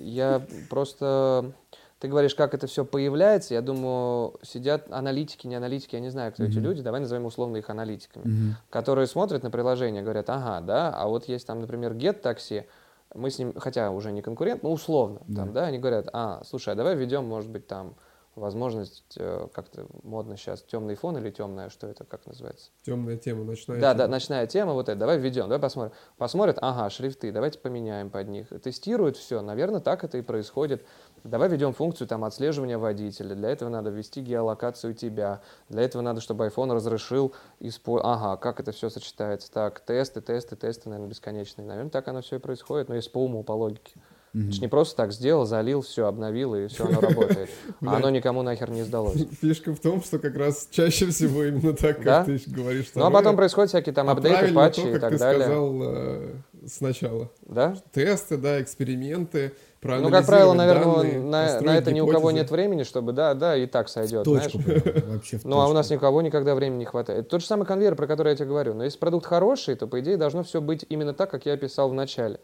[0.02, 1.52] Я просто...
[1.98, 6.32] ты говоришь, как это все появляется, я думаю, сидят аналитики, не аналитики, я не знаю,
[6.32, 6.64] кто эти Мгм.
[6.64, 8.56] люди, давай назовем условно их аналитиками, Мгм.
[8.70, 12.66] которые смотрят на приложение, говорят, ага, да, а вот есть там, например, Get Taxi,
[13.14, 15.42] мы с ним, хотя уже не конкурент, но условно, Да.
[15.42, 17.96] там, да, они говорят, а, слушай, а давай введем, может быть, там
[18.40, 22.70] возможность, э, как-то модно сейчас, темный фон или темная, что это, как называется?
[22.82, 23.98] Темная тема, ночная Да, тема.
[23.98, 25.92] да, ночная тема, вот это, давай введем, давай посмотрим.
[26.18, 28.48] Посмотрят, ага, шрифты, давайте поменяем под них.
[28.62, 30.84] Тестируют все, наверное, так это и происходит.
[31.22, 33.34] Давай введем функцию там отслеживания водителя.
[33.34, 35.42] Для этого надо ввести геолокацию тебя.
[35.68, 38.00] Для этого надо, чтобы iPhone разрешил испо...
[38.02, 39.52] Ага, как это все сочетается?
[39.52, 41.66] Так, тесты, тесты, тесты, наверное, бесконечные.
[41.66, 44.00] Наверное, так оно все и происходит, но если по уму, по логике.
[44.32, 47.50] Это ж не просто так сделал, залил, все, обновил, и все оно работает.
[47.84, 49.26] А оно никому нахер не сдалось.
[49.40, 52.86] Фишка в том, что как раз чаще всего именно так, как ты говоришь.
[52.94, 55.42] Ну, а потом происходят всякие там А апдейты, патчи и так ты далее.
[55.42, 56.34] сказал э,
[56.66, 57.30] сначала.
[57.42, 57.74] Да?
[57.92, 62.50] Тесты, да, эксперименты, Ну, как правило, наверное, данные, на, на это ни у кого нет
[62.50, 64.24] времени, чтобы да, да, и так сойдет.
[64.24, 64.82] Точку знаешь.
[65.06, 65.94] вообще в Ну, а у нас точку.
[66.04, 67.28] никого никогда времени не хватает.
[67.28, 68.74] Тот же самый конвейер, про который я тебе говорю.
[68.74, 71.88] Но если продукт хороший, то, по идее, должно все быть именно так, как я описал
[71.88, 72.38] в начале.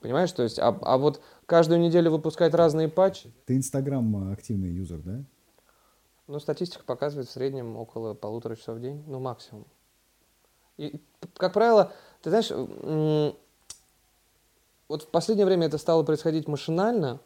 [0.00, 0.30] Понимаешь?
[0.32, 4.98] То есть, а, а вот каждую неделю выпускать разные патчи, Ты Инстаграм э, активный юзер,
[4.98, 5.24] да?
[6.28, 9.64] ну, статистика показывает в среднем около полутора часов в день, ну, максимум.
[10.76, 11.00] И,
[11.36, 12.50] как правило, ты знаешь,
[14.88, 17.18] вот в последнее время это стало происходить машинально.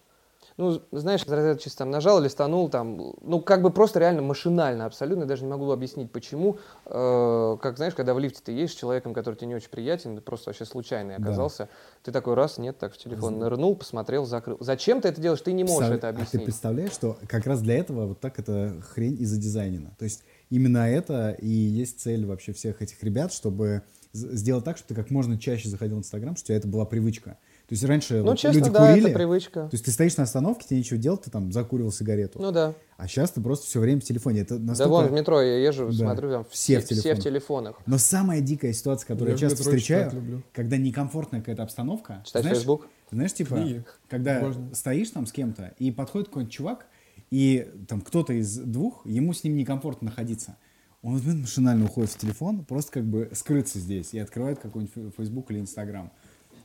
[0.58, 4.84] Ну, знаешь, из разряда чисто там нажал, листанул, там, ну, как бы просто реально машинально,
[4.84, 6.58] абсолютно, даже не могу объяснить, почему.
[6.86, 10.16] Э, как, знаешь, когда в лифте ты едешь с человеком, который тебе не очень приятен,
[10.16, 11.22] ты просто вообще случайный Да.
[11.24, 11.68] оказался,
[12.02, 14.58] ты такой раз, нет, так в телефон нырнул, посмотрел, закрыл.
[14.60, 15.40] Зачем ты это делаешь?
[15.40, 16.44] Ты не можешь Представ- это А ты объяснить.
[16.44, 19.94] представляешь, что как раз для этого вот так эта хрень и задизайнена.
[19.98, 24.88] То есть именно это и есть цель вообще всех этих ребят, чтобы сделать так, чтобы
[24.88, 27.38] ты как можно чаще заходил в Инстаграм, чтобы у тебя это была привычка.
[27.68, 29.60] То есть раньше Ну, вот честно, люди да, курили, это привычка.
[29.62, 32.38] то есть ты стоишь на остановке, тебе нечего делать, ты там закуривал сигарету.
[32.40, 32.74] Ну да.
[32.98, 34.40] А сейчас ты просто все время в телефоне.
[34.40, 34.90] Это Да настолько...
[34.90, 35.92] вон в метро я езжу, Да.
[35.92, 37.76] смотрю, там Все все, в все в телефонах.
[37.86, 42.22] Но самая дикая ситуация, которую я, в часто метро встречаю, когда некомфортная какая-то обстановка.
[42.26, 42.88] Читать знаешь, Facebook?
[43.10, 43.84] Знаешь, типа, Книги.
[44.08, 44.74] когда Важно.
[44.74, 46.86] стоишь там с кем-то, и подходит какой-нибудь чувак,
[47.30, 50.56] и там кто-то из двух, ему с ним некомфортно находиться.
[51.02, 55.60] Он машинально уходит в телефон, просто как бы скрыться здесь, и открывает какой-нибудь Facebook или
[55.60, 56.12] Instagram.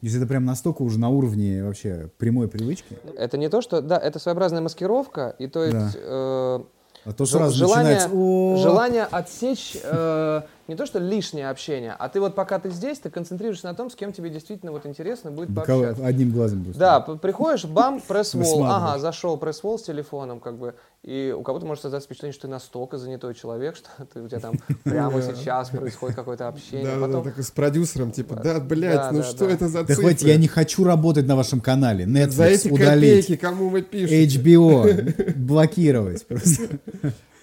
[0.02, 2.98] Есть это прям настолько уже на уровне вообще прямой привычки.
[3.18, 3.82] Это не то, что...
[3.82, 5.76] Да, это своеобразная маскировка, и то есть...
[5.76, 5.92] Да.
[5.96, 6.60] э,
[7.06, 8.10] А то сразу желание, начинается...
[8.16, 13.00] «О, желание отсечь э, не то что лишнее общение, а ты вот пока ты здесь,
[13.00, 16.06] ты концентрируешься на том, с кем тебе действительно вот интересно будет боковой- пообщаться.
[16.08, 16.80] одним глазом просто.
[16.80, 21.82] Да, приходишь, бам, пресс-волл, ага, зашел пресс-волл с телефоном, как бы, и у кого-то может
[21.84, 26.16] создаться впечатление, что ты настолько занятой человек, что ты, у тебя там прямо сейчас происходит
[26.16, 27.24] какое-то общение, Да, да, потом...
[27.24, 29.54] да, такой с продюсером, типа, да, блядь, Да, ну да, что да.
[29.54, 30.04] это за Да цифры?
[30.04, 32.06] хватит, я не хочу работать на вашем канале.
[32.06, 33.26] Netflix За эти удалить.
[33.28, 34.26] копейки кому вы пишете?
[34.40, 36.26] HBO блокировать.
[36.28, 36.64] Просто.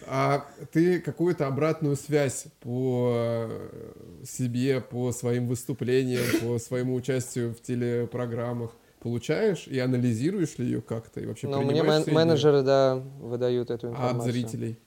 [0.07, 3.93] А ты какую-то обратную связь по э,
[4.25, 11.21] себе, по своим выступлениям, по своему участию в телепрограммах получаешь и анализируешь ли ее как-то?
[11.21, 14.33] И вообще Ну, мне мен- менеджеры, да, выдают эту А от информацию.
[14.33, 14.79] зрителей?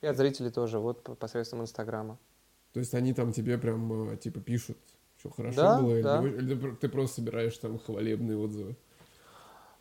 [0.00, 2.18] И от зрителей тоже, вот по- посредством Инстаграма.
[2.72, 4.78] То есть они там тебе прям э, типа пишут,
[5.18, 6.22] что хорошо Да, было, или да.
[6.22, 8.76] или ты- ты просто собираешь там хвалебные отзывы?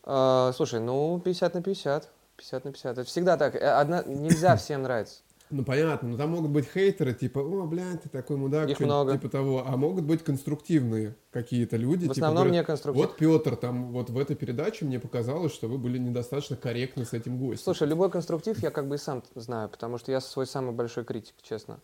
[0.04, 2.10] А, слушай, ну, 50 на 50.
[2.38, 2.98] 50 на 50.
[2.98, 3.56] Это всегда так.
[3.56, 4.04] Э, Одна...
[4.04, 5.22] Нельзя всем нравиться.
[5.52, 9.12] Ну понятно, но там могут быть хейтеры, типа, о, блядь, ты такой мудак, Их много.
[9.12, 9.66] типа того.
[9.68, 12.08] А могут быть конструктивные какие-то люди.
[12.08, 13.06] В типа, основном говорят, не конструктив.
[13.06, 17.12] Вот Петр, там вот в этой передаче мне показалось, что вы были недостаточно корректны с
[17.12, 17.66] этим гостем.
[17.66, 21.04] Слушай, любой конструктив я как бы и сам знаю, потому что я свой самый большой
[21.04, 21.82] критик, честно.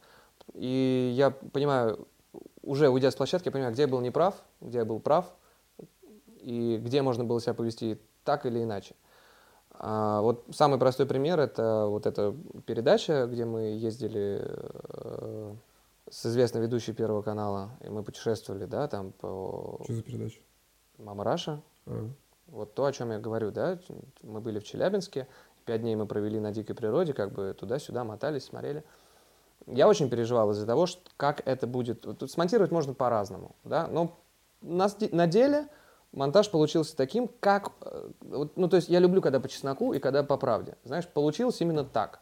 [0.54, 2.08] И я понимаю,
[2.62, 5.26] уже уйдя с площадки, я понимаю, где я был неправ, где я был прав,
[6.40, 8.96] и где можно было себя повести так или иначе.
[9.80, 12.36] А, вот самый простой пример это вот эта
[12.66, 15.54] передача, где мы ездили э,
[16.10, 20.40] с известной ведущей Первого канала, и мы путешествовали, да, там по Что за передача?
[20.98, 21.62] Мама Раша.
[21.86, 22.10] А,
[22.48, 23.78] Вот то, о чем я говорю, да,
[24.24, 25.28] мы были в Челябинске,
[25.66, 28.84] пять дней мы провели на дикой природе, как бы туда-сюда мотались, смотрели.
[29.68, 32.02] Я очень переживал из-за того, что как это будет.
[32.02, 34.16] Тут смонтировать можно по-разному, да, но
[34.62, 35.68] на, на деле
[36.12, 37.72] монтаж получился таким, как...
[37.82, 38.10] э,
[38.56, 40.78] ну, то есть я люблю, когда по чесноку и когда по правде.
[40.84, 42.22] Знаешь, получилось именно так.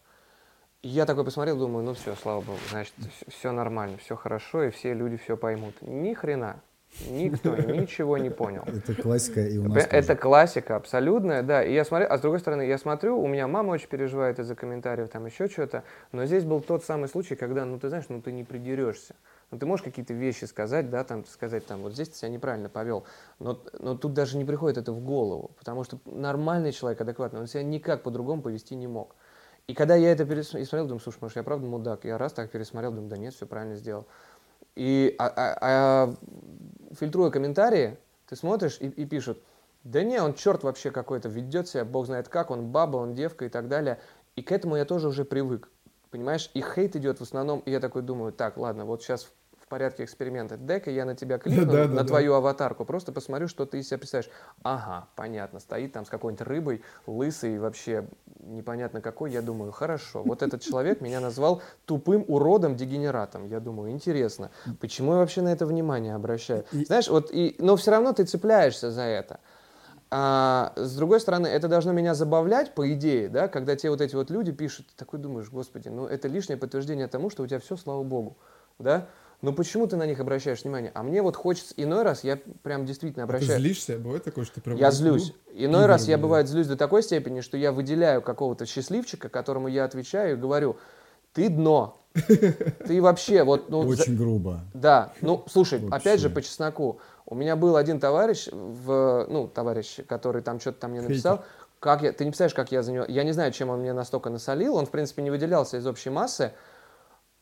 [0.82, 2.93] Я такой посмотрел, думаю, ну все, слава богу, значит,
[3.28, 5.82] все нормально, все хорошо, и все люди все поймут.
[5.82, 6.62] Ни хрена.
[7.10, 8.63] Никто ничего не понял.
[8.65, 10.19] Это классика и у нас Это тоже.
[10.19, 11.63] классика абсолютная, да.
[11.63, 14.55] И я смотрю, а с другой стороны, я смотрю, у меня мама очень переживает из-за
[14.55, 15.84] комментариев, там еще что-то.
[16.12, 19.15] Но здесь был тот самый случай, когда, ну ты знаешь, ну ты не придерешься.
[19.51, 22.67] Ну, ты можешь какие-то вещи сказать, да, там, сказать, там, вот здесь ты себя неправильно
[22.67, 23.05] повел,
[23.39, 27.47] но, но тут даже не приходит это в голову, потому что нормальный человек, адекватный, он
[27.47, 29.15] себя никак по-другому повести не мог.
[29.67, 32.05] И когда я это пересмотрел, думаю, слушай, может, я правда мудак?
[32.05, 34.05] Я раз так пересмотрел, думаю, да нет, все правильно сделал.
[34.75, 36.15] И а, а, а,
[36.93, 39.41] фильтруя комментарии, ты смотришь и, и пишут,
[39.83, 43.45] да не, он черт вообще какой-то, ведет себя, бог знает как, он баба, он девка
[43.45, 43.99] и так далее.
[44.35, 45.69] И к этому я тоже уже привык,
[46.09, 46.49] понимаешь?
[46.53, 49.31] И хейт идет в основном, и я такой думаю, так, ладно, вот сейчас
[49.65, 50.58] в порядке эксперимента.
[50.58, 52.08] Дай-ка я на тебя кликну, Да, да, на да.
[52.08, 54.32] твою аватарку, просто посмотрю, что ты из себя представляешь.
[54.62, 58.08] Ага, понятно, стоит там с какой-нибудь рыбой, лысый, вообще
[58.41, 59.32] непонятно какой.
[59.32, 63.47] Я думаю, хорошо, вот этот человек меня назвал тупым уродом, дегенератом.
[63.47, 66.65] Я думаю, интересно, почему я вообще на это внимание обращаю?
[66.71, 69.39] Знаешь, вот, и, но все равно ты цепляешься за это.
[70.12, 74.15] А с другой стороны, это должно меня забавлять, по идее, да, когда те вот эти
[74.15, 77.60] вот люди пишут, ты такой думаешь, господи, ну это лишнее подтверждение тому, что у тебя
[77.60, 78.38] все, слава богу,
[78.78, 79.08] да,
[79.41, 80.91] но почему ты на них обращаешь внимание?
[80.93, 83.98] А мне вот хочется, иной раз я прям действительно А Ты злишься?
[83.98, 84.78] Бывает такое, что ты прям...
[84.78, 85.34] Я злюсь.
[85.54, 89.67] Иной Игорь, раз я, бывает, злюсь до такой степени, что я выделяю какого-то счастливчика, которому
[89.67, 90.78] я отвечаю и говорю,
[91.34, 91.98] ты дно.
[92.88, 93.69] Ты вообще вот...
[93.69, 94.62] Ну, за- Очень грубо.
[94.74, 95.98] да, ну, слушай, Вообще.
[95.98, 97.00] опять же, по чесноку.
[97.26, 101.43] У меня был один товарищ, в, ну, товарищ, который там что-то там мне написал.
[101.82, 103.06] Как я, ты не представляешь, как я за него...
[103.10, 104.76] Я не знаю, чем он мне настолько насолил.
[104.76, 106.54] Он, в принципе, не выделялся из общей массы.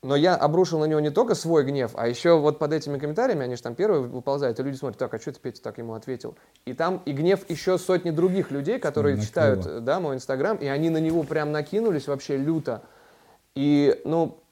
[0.04, 3.46] Но я обрушил на него не только свой гнев, а еще вот под этими комментариями,
[3.46, 5.94] они же там первые выползают, и люди смотрят, так, а что ты, Петя, так ему
[5.94, 6.36] ответил?
[6.66, 9.28] И там и гнев еще сотни других людей, которые Накрыло.
[9.28, 12.84] читают, да, мой инстаграм, и они на него прям накинулись вообще люто.
[13.56, 14.44] И, ну,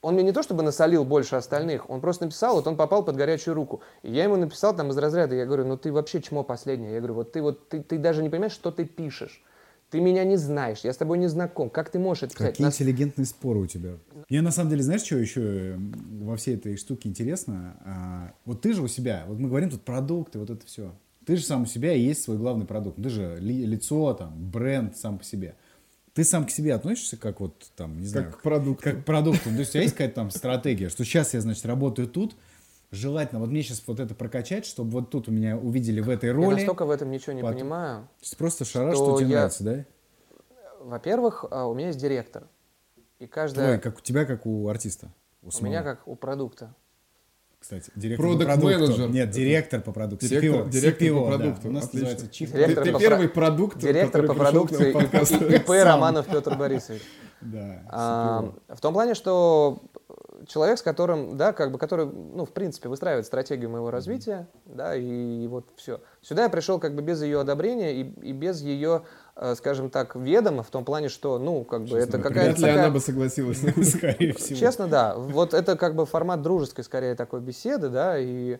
[0.00, 3.16] он мне не то чтобы насолил больше остальных, он просто написал, вот он попал под
[3.16, 3.80] горячую руку.
[4.02, 6.92] И я ему написал там из разряда, я говорю, ну ты вообще чмо последнее.
[6.92, 9.42] Я говорю, вот ты вот, ты, ты даже не понимаешь, что ты пишешь.
[9.90, 11.70] Ты меня не знаешь, я с тобой не знаком.
[11.70, 12.50] Как ты можешь это писать?
[12.52, 13.92] Какие Нас- интеллигентные споры у тебя.
[14.28, 15.78] Мне на самом деле, знаешь, что еще э,
[16.20, 17.76] во всей этой штуке интересно?
[17.84, 20.94] А, вот ты же у себя, вот мы говорим тут продукты, вот это все.
[21.24, 23.02] Ты же сам у себя и есть свой главный продукт.
[23.02, 25.54] Ты же ли- лицо, там, бренд сам по себе.
[26.14, 28.82] Ты сам к себе относишься как вот там, не знаю, Как к продукту.
[28.82, 29.44] как к продукту.
[29.50, 32.34] То есть у тебя есть какая-то там стратегия, что сейчас я, значит, работаю тут,
[32.90, 36.26] желательно вот мне сейчас вот это прокачать, чтобы вот тут у меня увидели в этой
[36.30, 36.54] Я роли.
[36.56, 38.00] настолько в этом ничего не Потом- понимаю.
[38.18, 39.84] То есть просто шара, что что, тебе я- нравится, да?
[40.80, 42.44] Во-первых, а, у меня есть директор.
[43.18, 43.66] И каждая...
[43.66, 45.08] Твой, как у тебя, как у артиста.
[45.42, 45.70] У самого.
[45.70, 46.74] меня как у продукта.
[47.58, 49.02] Кстати, директор Product по продукту.
[49.02, 49.08] manager.
[49.10, 50.28] Нет, директор по продукту.
[50.28, 51.36] Директор, CPO, директор CPO, по да.
[51.36, 51.68] продукту.
[51.68, 52.08] У нас Отлично.
[52.08, 55.68] называется Chief Директор Ты по первый про- продукт, Директор по продукции и- ИП.
[55.68, 57.02] Романов Петр Борисович.
[57.40, 59.82] Да, А, в том плане, что
[60.48, 64.96] человек, с которым, да, как бы, который, ну, в принципе, выстраивает стратегию моего развития, да,
[64.96, 66.00] и вот все.
[66.22, 69.02] Сюда я пришел как бы без ее одобрения и, и без ее,
[69.36, 72.58] э, скажем так, ведома, в том плане, что, ну, как бы, это Честно, какая-то Вряд
[72.58, 72.84] ли такая...
[72.84, 73.58] она бы согласилась.
[73.90, 74.58] Скорее всего.
[74.58, 75.14] Честно, да.
[75.14, 78.58] Вот это как бы формат дружеской, скорее, такой беседы, да, и,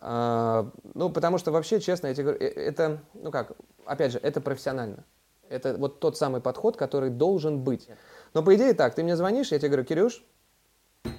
[0.00, 3.52] а, ну, потому что вообще, честно, я тебе говорю, э, это, ну как,
[3.86, 5.04] опять же, это профессионально.
[5.48, 7.88] Это вот тот самый подход, который должен быть.
[8.34, 10.24] Но по идее так, ты мне звонишь, я тебе говорю, Кирюш,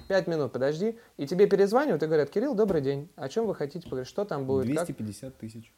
[0.08, 3.84] пять минут, подожди, и тебе перезванивают и говорят, Кирилл, добрый день, о чем вы хотите
[3.84, 4.86] поговорить, что там будет, как?
[4.86, 5.72] 250 тысяч.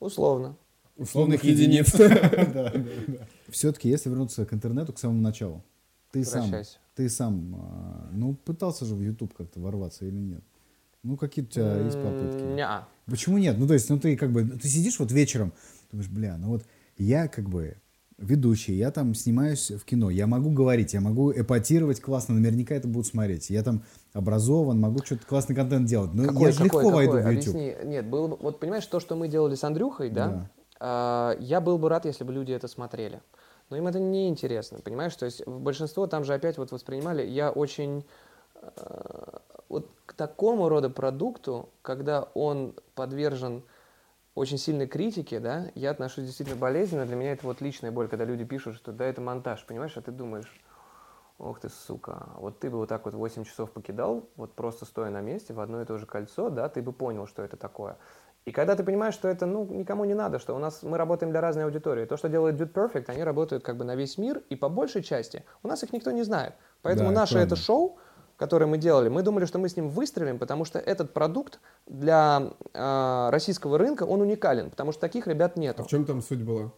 [0.00, 0.56] Условно.
[0.96, 1.92] Условных единиц.
[3.48, 5.64] Все-таки, если вернуться к интернету, к самому началу,
[6.10, 6.50] ты сам,
[6.94, 10.44] ты сам, а, ну, пытался же в YouTube как-то ворваться или нет?
[11.02, 12.44] Ну, какие у тебя есть попытки?
[13.06, 13.58] Почему нет?
[13.58, 15.52] Ну, то есть, ну, ты как бы, ты сидишь вот вечером,
[15.90, 16.64] думаешь, бля, ну вот
[16.98, 17.76] я как бы
[18.22, 22.88] ведущий, я там снимаюсь в кино, я могу говорить, я могу эпатировать классно, наверняка это
[22.88, 23.50] будут смотреть.
[23.50, 23.82] Я там
[24.12, 26.14] образован, могу что-то классный контент делать.
[26.14, 27.34] Но Какой, я же какой, легко войду какой?
[27.34, 27.54] в YouTube.
[27.54, 27.74] Объясни.
[27.90, 30.50] Нет, было бы, вот понимаешь, то, что мы делали с Андрюхой, да, Да.
[30.80, 33.20] а, я был бы рад, если бы люди это смотрели.
[33.70, 35.14] Но им это не интересно, понимаешь?
[35.16, 38.04] То есть большинство там же опять вот воспринимали, я очень
[38.60, 39.38] э,
[39.70, 43.62] вот к такому рода продукту, когда он подвержен
[44.34, 47.04] очень сильной критике, да, я отношусь действительно болезненно.
[47.06, 50.00] Для меня это вот личная боль, когда люди пишут, что да, это монтаж, понимаешь, а
[50.00, 50.60] ты думаешь,
[51.38, 55.10] ох ты, сука, вот ты бы вот так вот 8 часов покидал, вот просто стоя
[55.10, 57.98] на месте в одно и то же кольцо, да, ты бы понял, что это такое.
[58.44, 61.30] И когда ты понимаешь, что это, ну, никому не надо, что у нас, мы работаем
[61.30, 62.06] для разной аудитории.
[62.06, 65.02] То, что делает Dude Perfect, они работают как бы на весь мир, и по большей
[65.02, 66.54] части у нас их никто не знает.
[66.82, 67.54] Поэтому Да, наше правда.
[67.54, 67.98] это шоу,
[68.42, 72.50] которое мы делали, мы думали, что мы с ним выстрелим, потому что этот продукт для
[72.74, 75.84] э, российского рынка, он уникален, потому что таких ребят А нету.
[75.84, 76.72] в чем там суть была?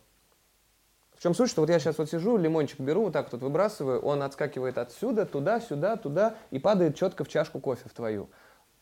[1.16, 3.98] В чем суть, что вот я сейчас вот сижу, лимончик беру, вот так вот выбрасываю,
[4.00, 8.28] он отскакивает отсюда, туда, сюда, туда и падает четко в чашку кофе в твою.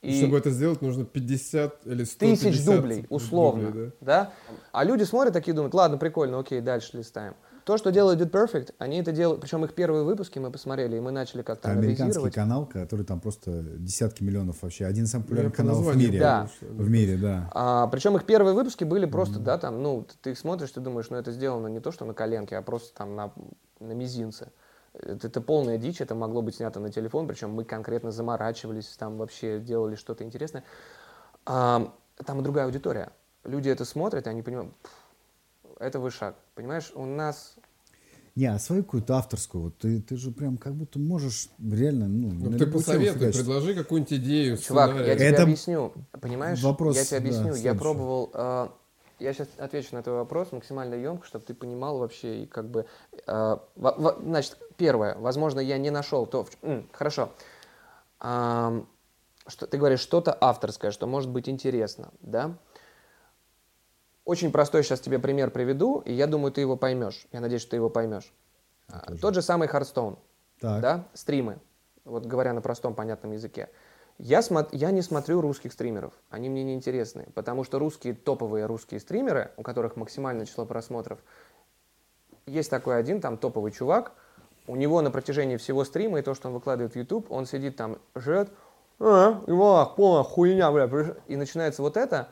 [0.00, 4.32] И Чтобы это сделать, нужно 50 или 150 тысяч дублей, условно, дублей, да?
[4.50, 4.58] да?
[4.72, 7.36] А люди смотрят такие, думают, ладно, прикольно, окей, дальше листаем.
[7.64, 11.00] То, что делает Dude Perfect, они это делают, причем их первые выпуски мы посмотрели, и
[11.00, 14.86] мы начали как-то Это американский канал, который там просто десятки миллионов вообще.
[14.86, 16.18] Один из самых популярных по каналов в мире.
[16.18, 16.48] Да.
[16.60, 17.50] В мире, да.
[17.52, 21.08] А, причем их первые выпуски были просто, да, там, ну, ты их смотришь, ты думаешь,
[21.10, 23.32] ну, это сделано не то, что на коленке, а просто там на,
[23.78, 24.48] на мизинце.
[24.94, 29.18] Это, это полная дичь, это могло быть снято на телефон, причем мы конкретно заморачивались, там
[29.18, 30.64] вообще делали что-то интересное.
[31.46, 31.92] А,
[32.26, 33.10] там и другая аудитория.
[33.44, 34.92] Люди это смотрят, и они понимают, «Пф,
[35.82, 36.36] это вышаг.
[36.54, 37.54] Понимаешь, у нас
[38.34, 42.50] Не, а свою какую-то авторскую, вот ты, ты же прям как будто можешь реально, ну,
[42.50, 43.40] Ну, ты посоветуй, фигачить.
[43.40, 45.18] предложи какую-нибудь идею, Чувак, я сценарий.
[45.18, 45.92] тебе Это объясню.
[46.20, 46.62] Понимаешь?
[46.62, 47.46] вопрос, я тебе да, объясню.
[47.48, 47.78] я следующий.
[47.78, 48.30] пробовал.
[48.32, 48.68] э,
[49.18, 52.86] я сейчас отвечу на твой вопрос максимально емко, чтобы ты понимал вообще и как бы.
[53.12, 55.16] э, во- во- значит, первое.
[55.18, 56.44] Возможно, я не нашел то.
[56.44, 57.30] в М, хорошо.
[58.18, 58.88] Ам,
[59.46, 62.56] что ты говоришь что-то авторское, что может быть интересно, да?
[64.24, 67.26] Очень простой сейчас тебе пример приведу, и я думаю, ты его поймешь.
[67.32, 68.32] Я надеюсь, что ты его поймешь.
[68.88, 70.18] А, Тот же самый Хардстоун
[70.80, 71.58] да, стримы,
[72.04, 73.68] вот говоря на простом понятном языке.
[74.18, 78.66] Я, смо- я не смотрю русских стримеров, они мне не интересны, потому что русские топовые
[78.66, 81.18] русские стримеры, у которых максимальное число просмотров,
[82.46, 84.12] есть такой один там топовый чувак,
[84.68, 87.76] у него на протяжении всего стрима и то, что он выкладывает в YouTube, он сидит
[87.76, 88.50] там, жрет,
[89.00, 91.16] а, Ивах, полная хуйня, бля, приш-».
[91.26, 92.28] и начинается вот это.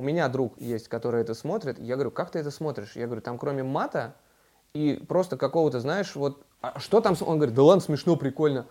[0.00, 1.78] У меня друг есть, который это смотрит.
[1.78, 2.92] Я говорю, как ты это смотришь?
[2.96, 4.14] Я говорю, там кроме мата
[4.72, 7.16] и просто какого-то, знаешь, вот, «А что там?
[7.16, 8.66] с-» Он говорит, да ладно, смешно, прикольно.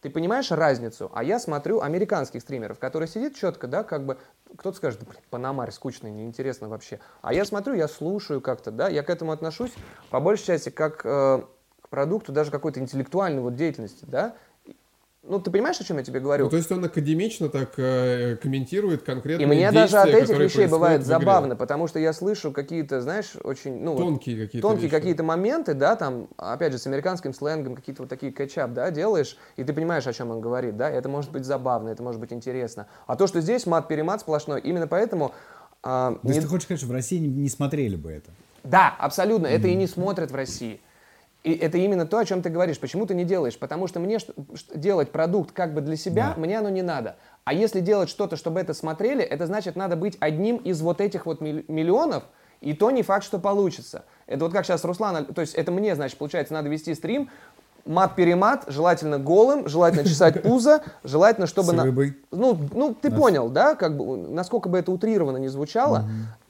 [0.00, 1.10] Ты понимаешь разницу?
[1.12, 4.16] А я смотрю американских стримеров, которые сидят четко, да, как бы,
[4.56, 7.00] кто-то скажет, да, блин, Панамарь скучно, неинтересно вообще.
[7.20, 9.72] А я смотрю, я слушаю как-то, да, я к этому отношусь
[10.10, 11.42] по большей части как э,
[11.80, 14.36] к продукту даже какой-то интеллектуальной вот деятельности, да.
[15.24, 16.44] Ну, ты понимаешь, о чем я тебе говорю?
[16.44, 20.38] Ну, то есть он академично так э, комментирует конкретные И мне даже от действия, этих
[20.38, 24.88] вещей бывает забавно, потому что я слышу какие-то, знаешь, очень, ну, вот Тонкие какие-то тонкие
[24.88, 24.94] вещи.
[24.96, 29.38] какие-то моменты, да, там, опять же, с американским сленгом какие-то вот такие кетчап, да, делаешь,
[29.56, 32.32] и ты понимаешь, о чем он говорит, да, это может быть забавно, это может быть
[32.32, 32.88] интересно.
[33.06, 35.32] А то, что здесь мат-перемат сплошной, именно поэтому...
[35.84, 38.30] а, То не- ты хочешь сказать, что в России не, не смотрели бы это?
[38.64, 40.80] Да, абсолютно, это и не смотрят в России.
[41.44, 42.78] И это именно то, о чем ты говоришь.
[42.78, 43.58] Почему ты не делаешь?
[43.58, 44.32] Потому что мне что-
[44.74, 46.40] делать продукт как бы для себя, Да.
[46.40, 47.16] мне оно не надо.
[47.44, 51.26] А если делать что-то, чтобы это смотрели, это значит, надо быть одним из вот этих
[51.26, 52.22] вот миллионов,
[52.60, 54.04] и то не факт, что получится.
[54.28, 57.28] Это вот как сейчас Руслан, то есть это мне, значит, получается, надо вести стрим,
[57.84, 61.72] мат-перемат, желательно голым, желательно чесать пузо, желательно, чтобы...
[61.72, 61.84] На-.
[62.30, 66.04] Ну, ну, ты понял, да, как бы, насколько бы это утрированно не звучало.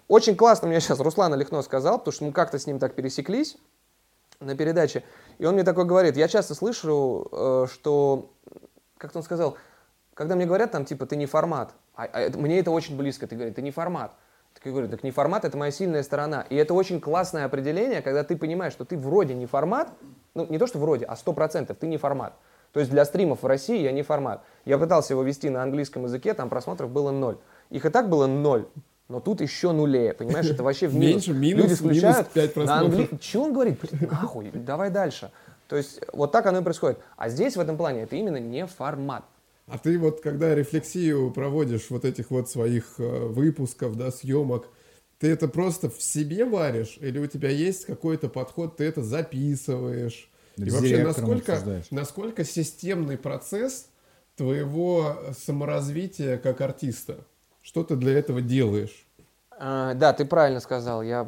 [0.08, 3.56] Очень классно мне сейчас Руслан Олехно сказал, потому что мы как-то с ним так пересеклись
[4.44, 5.04] на передаче.
[5.38, 8.30] И он мне такой говорит, я часто слышу, э, что,
[8.98, 9.56] как он сказал,
[10.14, 13.26] когда мне говорят там, типа, ты не формат, а, а это- мне это очень близко,
[13.26, 14.12] ты говоришь, ты не формат.
[14.54, 16.44] Так я говорю, так не формат, это моя сильная сторона.
[16.50, 19.90] И это очень классное определение, когда ты понимаешь, что ты вроде не формат,
[20.34, 22.34] ну не то, что вроде, а сто процентов ты не формат.
[22.72, 24.42] То есть для стримов в России я не формат.
[24.64, 27.38] Я пытался его вести на английском языке, там просмотров было ноль.
[27.70, 28.66] Их и так было ноль.
[29.12, 31.26] Но тут еще нулее, понимаешь, это вообще в минус.
[31.26, 33.00] Меньше, минус, Люди включают минус пять на просмотров.
[33.00, 33.18] англи...
[33.20, 33.78] Чего он говорит?
[33.78, 35.30] Блин, нахуй, давай дальше.
[35.68, 36.98] То есть вот так оно и происходит.
[37.18, 39.24] А здесь в этом плане это именно не формат.
[39.66, 44.66] А ты вот, когда рефлексию проводишь вот этих вот своих э, выпусков, да, съемок,
[45.18, 46.96] ты это просто в себе варишь?
[46.98, 50.30] Или у тебя есть какой-то подход, ты это записываешь?
[50.56, 51.84] И вообще, насколько, обсуждаешь?
[51.90, 53.88] насколько системный процесс
[54.36, 57.26] твоего саморазвития как артиста?
[57.62, 59.06] Что ты для этого делаешь?
[59.58, 61.02] А, Да, ты правильно сказал.
[61.02, 61.22] Я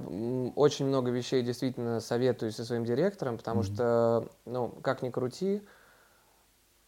[0.57, 5.63] очень много вещей действительно советую со своим директором, потому что, ну, как ни крути,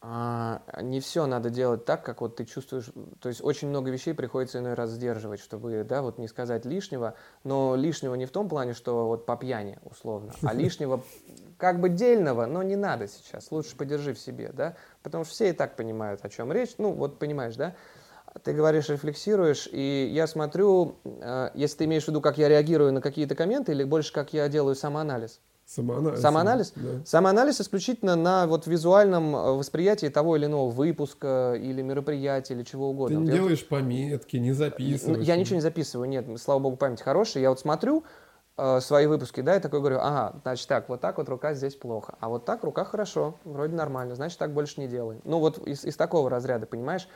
[0.00, 2.92] а, не все надо делать так, как вот ты чувствуешь.
[3.20, 7.14] То есть очень много вещей приходится иной раз сдерживать, чтобы, да, вот не сказать лишнего.
[7.44, 11.02] Но лишнего не в том плане, что вот по пьяни, условно, а лишнего
[11.58, 13.50] как бы дельного, но не надо сейчас.
[13.50, 16.74] Лучше подержи в себе, да, потому что все и так понимают, о чем речь.
[16.78, 17.74] Ну, вот понимаешь, да?
[18.42, 22.92] Ты говоришь, рефлексируешь, и я смотрю, э, если ты имеешь в виду, как я реагирую
[22.92, 25.40] на какие-то комменты, или больше как я делаю самоанализ.
[25.64, 26.20] Самоанализ?
[26.20, 26.72] Самоанализ?
[26.76, 27.04] Да.
[27.04, 32.84] Самоанализ исключительно на вот визуальном э, восприятии того или иного выпуска или мероприятия или чего
[32.86, 33.14] Ты угодно.
[33.14, 35.26] не Вот я вот- делаешь пометки, не записываешь.
[35.26, 37.42] Я ничего не записываю, нет, слава богу, память хорошая.
[37.42, 38.04] Я вот смотрю
[38.58, 41.74] э, свои выпуски, да, и такой говорю, ага, значит так, вот так вот рука здесь
[41.74, 45.20] плохо, а вот так рука хорошо, вроде нормально, значит так больше не делай.
[45.24, 47.08] Ну вот из, из такого разряда, понимаешь?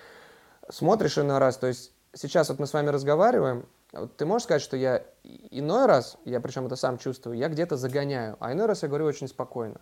[0.70, 4.62] Смотришь иной раз, то есть сейчас вот мы с вами разговариваем, вот ты можешь сказать,
[4.62, 8.82] что я иной раз, я причем это сам чувствую, я где-то загоняю, а иной раз
[8.82, 9.80] я говорю очень спокойно.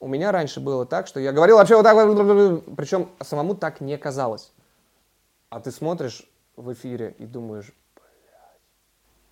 [0.00, 1.96] У меня раньше было так, что я говорил вообще вот так,
[2.76, 4.52] причем самому так не казалось.
[5.50, 8.60] А ты смотришь в эфире и думаешь, блядь,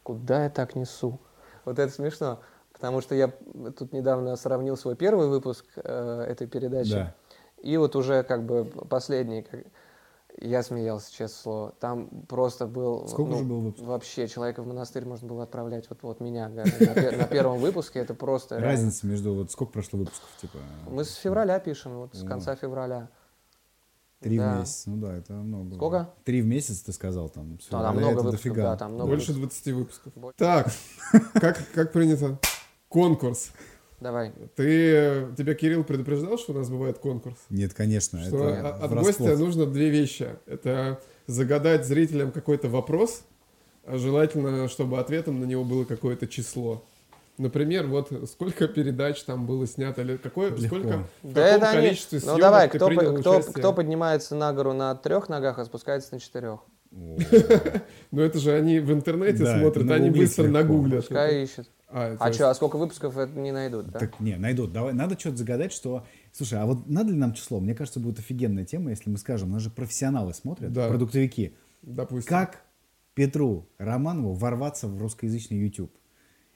[0.02, 1.18] куда я так несу?
[1.64, 2.40] Вот это смешно,
[2.72, 3.28] потому что я
[3.76, 7.14] тут недавно сравнил свой первый выпуск э, этой передачи Да.
[7.59, 9.42] и вот уже как бы последний.
[9.42, 9.64] как-
[10.41, 11.74] Я смеялся, честное слово.
[11.78, 13.07] Там просто был...
[13.07, 13.89] Сколько ну, уже было выпусков?
[13.89, 15.89] Вообще, человека в монастырь можно было отправлять.
[15.91, 18.01] Вот, вот меня на, на первом выпуске.
[18.01, 18.59] Это просто...
[18.59, 20.59] Разница между вот сколько прошло выпусков, типа
[20.89, 23.09] Мы с февраля пишем, вот с конца февраля.
[24.20, 24.57] три Да.
[24.57, 24.85] в месяц.
[24.87, 25.74] Ну да, это много.
[25.76, 26.11] Сколько?
[26.24, 27.61] Три в месяц ты сказал там.
[27.61, 28.62] с Да, там много это выпусков, дофига.
[28.62, 29.64] да, там много Больше выпусков.
[29.64, 30.12] 20 выпусков.
[30.14, 30.39] Больше.
[30.39, 30.72] Так,
[31.35, 32.39] как, как принято?
[32.89, 33.53] Конкурс.
[34.03, 34.32] Давай.
[34.57, 37.36] Ты, тебя Кирилл предупреждал, что у нас бывает конкурс?
[37.50, 38.20] Нет, конечно.
[38.24, 39.16] Что это от врасплох.
[39.28, 40.28] гостя нужно две вещи.
[40.46, 43.22] Это загадать зрителям какой-то вопрос,
[43.84, 46.84] а желательно, чтобы ответом на него было какое-то число.
[47.38, 50.66] Например, вот сколько передач там было снято, или какое, Легко.
[50.66, 51.86] сколько, в Да каком это они...
[51.86, 53.55] количестве Ну съемок давай, ты кто, принял кто, участие?
[53.55, 56.61] кто поднимается на гору на трех ногах, а спускается на четырех?
[58.11, 61.01] Но это же они в интернете смотрят, они быстро нагуглят.
[61.09, 61.68] Пускай ищет.
[61.88, 63.99] А, А что, а сколько выпусков это не найдут, да?
[63.99, 64.72] Так, не, найдут.
[64.72, 66.07] Давай, надо что-то загадать, что...
[66.32, 67.61] Слушай, а вот надо ли нам число?
[67.61, 70.88] Мне кажется, будет офигенная тема, если мы скажем, у нас же профессионалы смотрят, Да.
[70.88, 71.55] продуктовики.
[71.82, 72.28] допустим.
[72.30, 72.62] Как
[73.14, 75.93] Петру Романову ворваться в русскоязычный YouTube?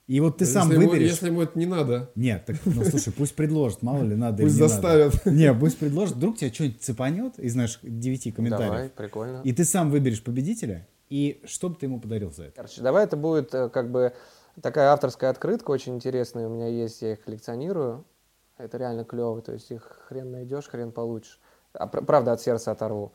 [0.06, 1.10] И вот ты Если сам ему- выберешь...
[1.10, 4.54] если ему это не надо, Нет, так, ну слушай, пусть предложит, мало ли надо пусть
[4.56, 5.24] или не заставят.
[5.24, 5.36] надо.
[5.36, 8.68] Не, пусть предложит, вдруг тебя что-нибудь цепанет из наших девяти комментариев.
[8.70, 9.40] Давай, прикольно.
[9.42, 12.52] И ты сам выберешь победителя, и что бы ты ему подарил за это?
[12.56, 14.12] Короче, давай это будет э, как бы
[14.60, 16.46] такая авторская открытка очень интересная.
[16.46, 18.04] У меня есть, я их коллекционирую.
[18.58, 19.42] Это реально клево.
[19.42, 21.40] То есть их хрен найдешь, хрен получишь.
[21.72, 23.12] А, пр- правда, от сердца оторву.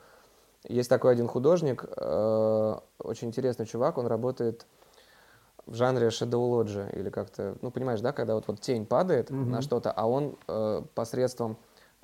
[0.68, 4.68] Есть такой один художник, э, очень интересный чувак, он работает
[5.66, 9.92] в жанре шедоулоджи или как-то, ну понимаешь, да, когда вот, вот тень падает на что-то,
[9.92, 11.58] а он э, посредством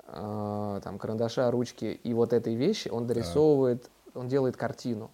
[0.06, 5.10] э, там карандаша, ручки и вот этой вещи он дорисовывает, он делает картину.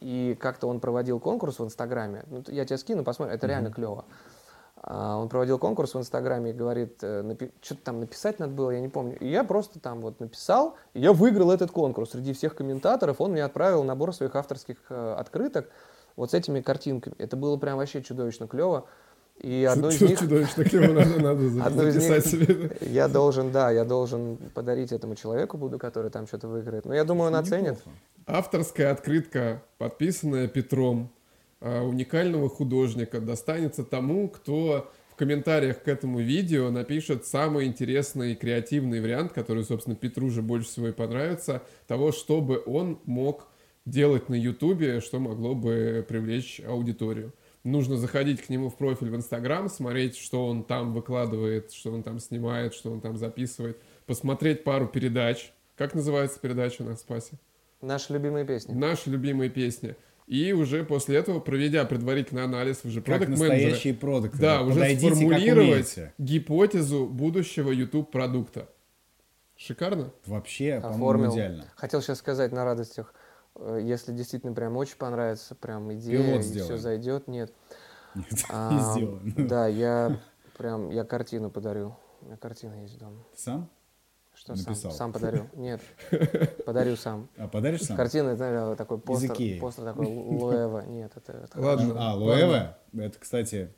[0.00, 2.24] И как-то он проводил конкурс в Инстаграме.
[2.28, 4.04] Ну, я тебе скину, посмотри, это реально клево.
[4.80, 8.88] А, Он проводил конкурс в Инстаграме и говорит, что-то там написать надо было, я не
[8.88, 9.18] помню.
[9.18, 12.10] И я просто там вот написал, и я выиграл этот конкурс.
[12.10, 15.68] Среди всех комментаторов он мне отправил набор своих авторских э, открыток
[16.18, 17.14] вот с этими картинками.
[17.18, 18.86] Это было прям вообще чудовищно клево.
[19.40, 22.76] И одну из них Чудовищно клево надо, надо Одну из них- себе.
[22.80, 26.86] я должен, да, я должен подарить этому человеку буду, который там что-то выиграет.
[26.86, 27.78] Но я думаю, он оценит.
[28.26, 31.08] Авторская открытка, подписанная Петром,
[31.60, 38.34] а, уникального художника, достанется тому, кто в комментариях к этому видео напишет самый интересный и
[38.34, 43.46] креативный вариант, который, собственно, Петру же больше всего и понравится, того, чтобы он мог
[43.88, 47.32] делать на Ютубе, что могло бы привлечь аудиторию.
[47.64, 52.02] Нужно заходить к нему в профиль в Инстаграм, смотреть, что он там выкладывает, что он
[52.02, 55.52] там снимает, что он там записывает, посмотреть пару передач.
[55.76, 57.38] Как называется передача на Спасе?
[57.80, 58.72] Наши любимые песни.
[58.72, 59.94] наши любимые песни.
[60.26, 64.38] И уже после этого, проведя предварительный анализ, уже продукт-менеджеры, настоящие продукты.
[64.38, 68.68] да, уже сформулировать гипотезу будущего YouTube продукта.
[69.56, 70.12] Шикарно?
[70.26, 71.72] Вообще, по-моему, идеально.
[71.74, 73.14] Хотел сейчас сказать на радостях,
[73.80, 77.52] если действительно прям очень понравится, прям идея, Пилот и все зайдет, нет.
[78.14, 79.48] Нет, А, не сделано.
[79.48, 80.18] Да, я
[80.56, 81.94] прям, я картину подарю.
[82.20, 83.22] У меня картина есть дома.
[83.36, 83.68] Сам?
[84.34, 84.64] Что сам?
[84.66, 84.92] Написал.
[84.92, 85.48] Сам подарю.
[85.54, 85.80] Нет,
[86.64, 87.28] подарю сам.
[87.36, 87.96] А подаришь сам?
[87.96, 90.84] Картина, это такой постер, постер такой Луэва.
[90.86, 91.94] Нет, это, это Ладно.
[91.98, 92.78] А, Луэва?
[92.96, 93.72] Это, кстати,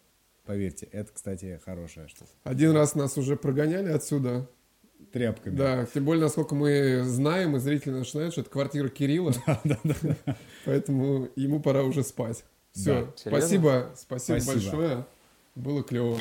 [0.44, 2.30] поверьте, это, кстати, хорошая штука.
[2.44, 4.46] Один раз нас уже прогоняли отсюда.
[5.12, 5.56] Тряпками.
[5.56, 9.32] Да, тем более, насколько мы знаем, и зрители наши знают, что это квартира Кирилла.
[10.64, 12.44] Поэтому ему пора уже спать.
[12.72, 13.12] Все, Да.
[13.16, 14.70] Спасибо, спасибо, Спасибо.
[14.76, 15.06] большое.
[15.56, 16.16] Было клево.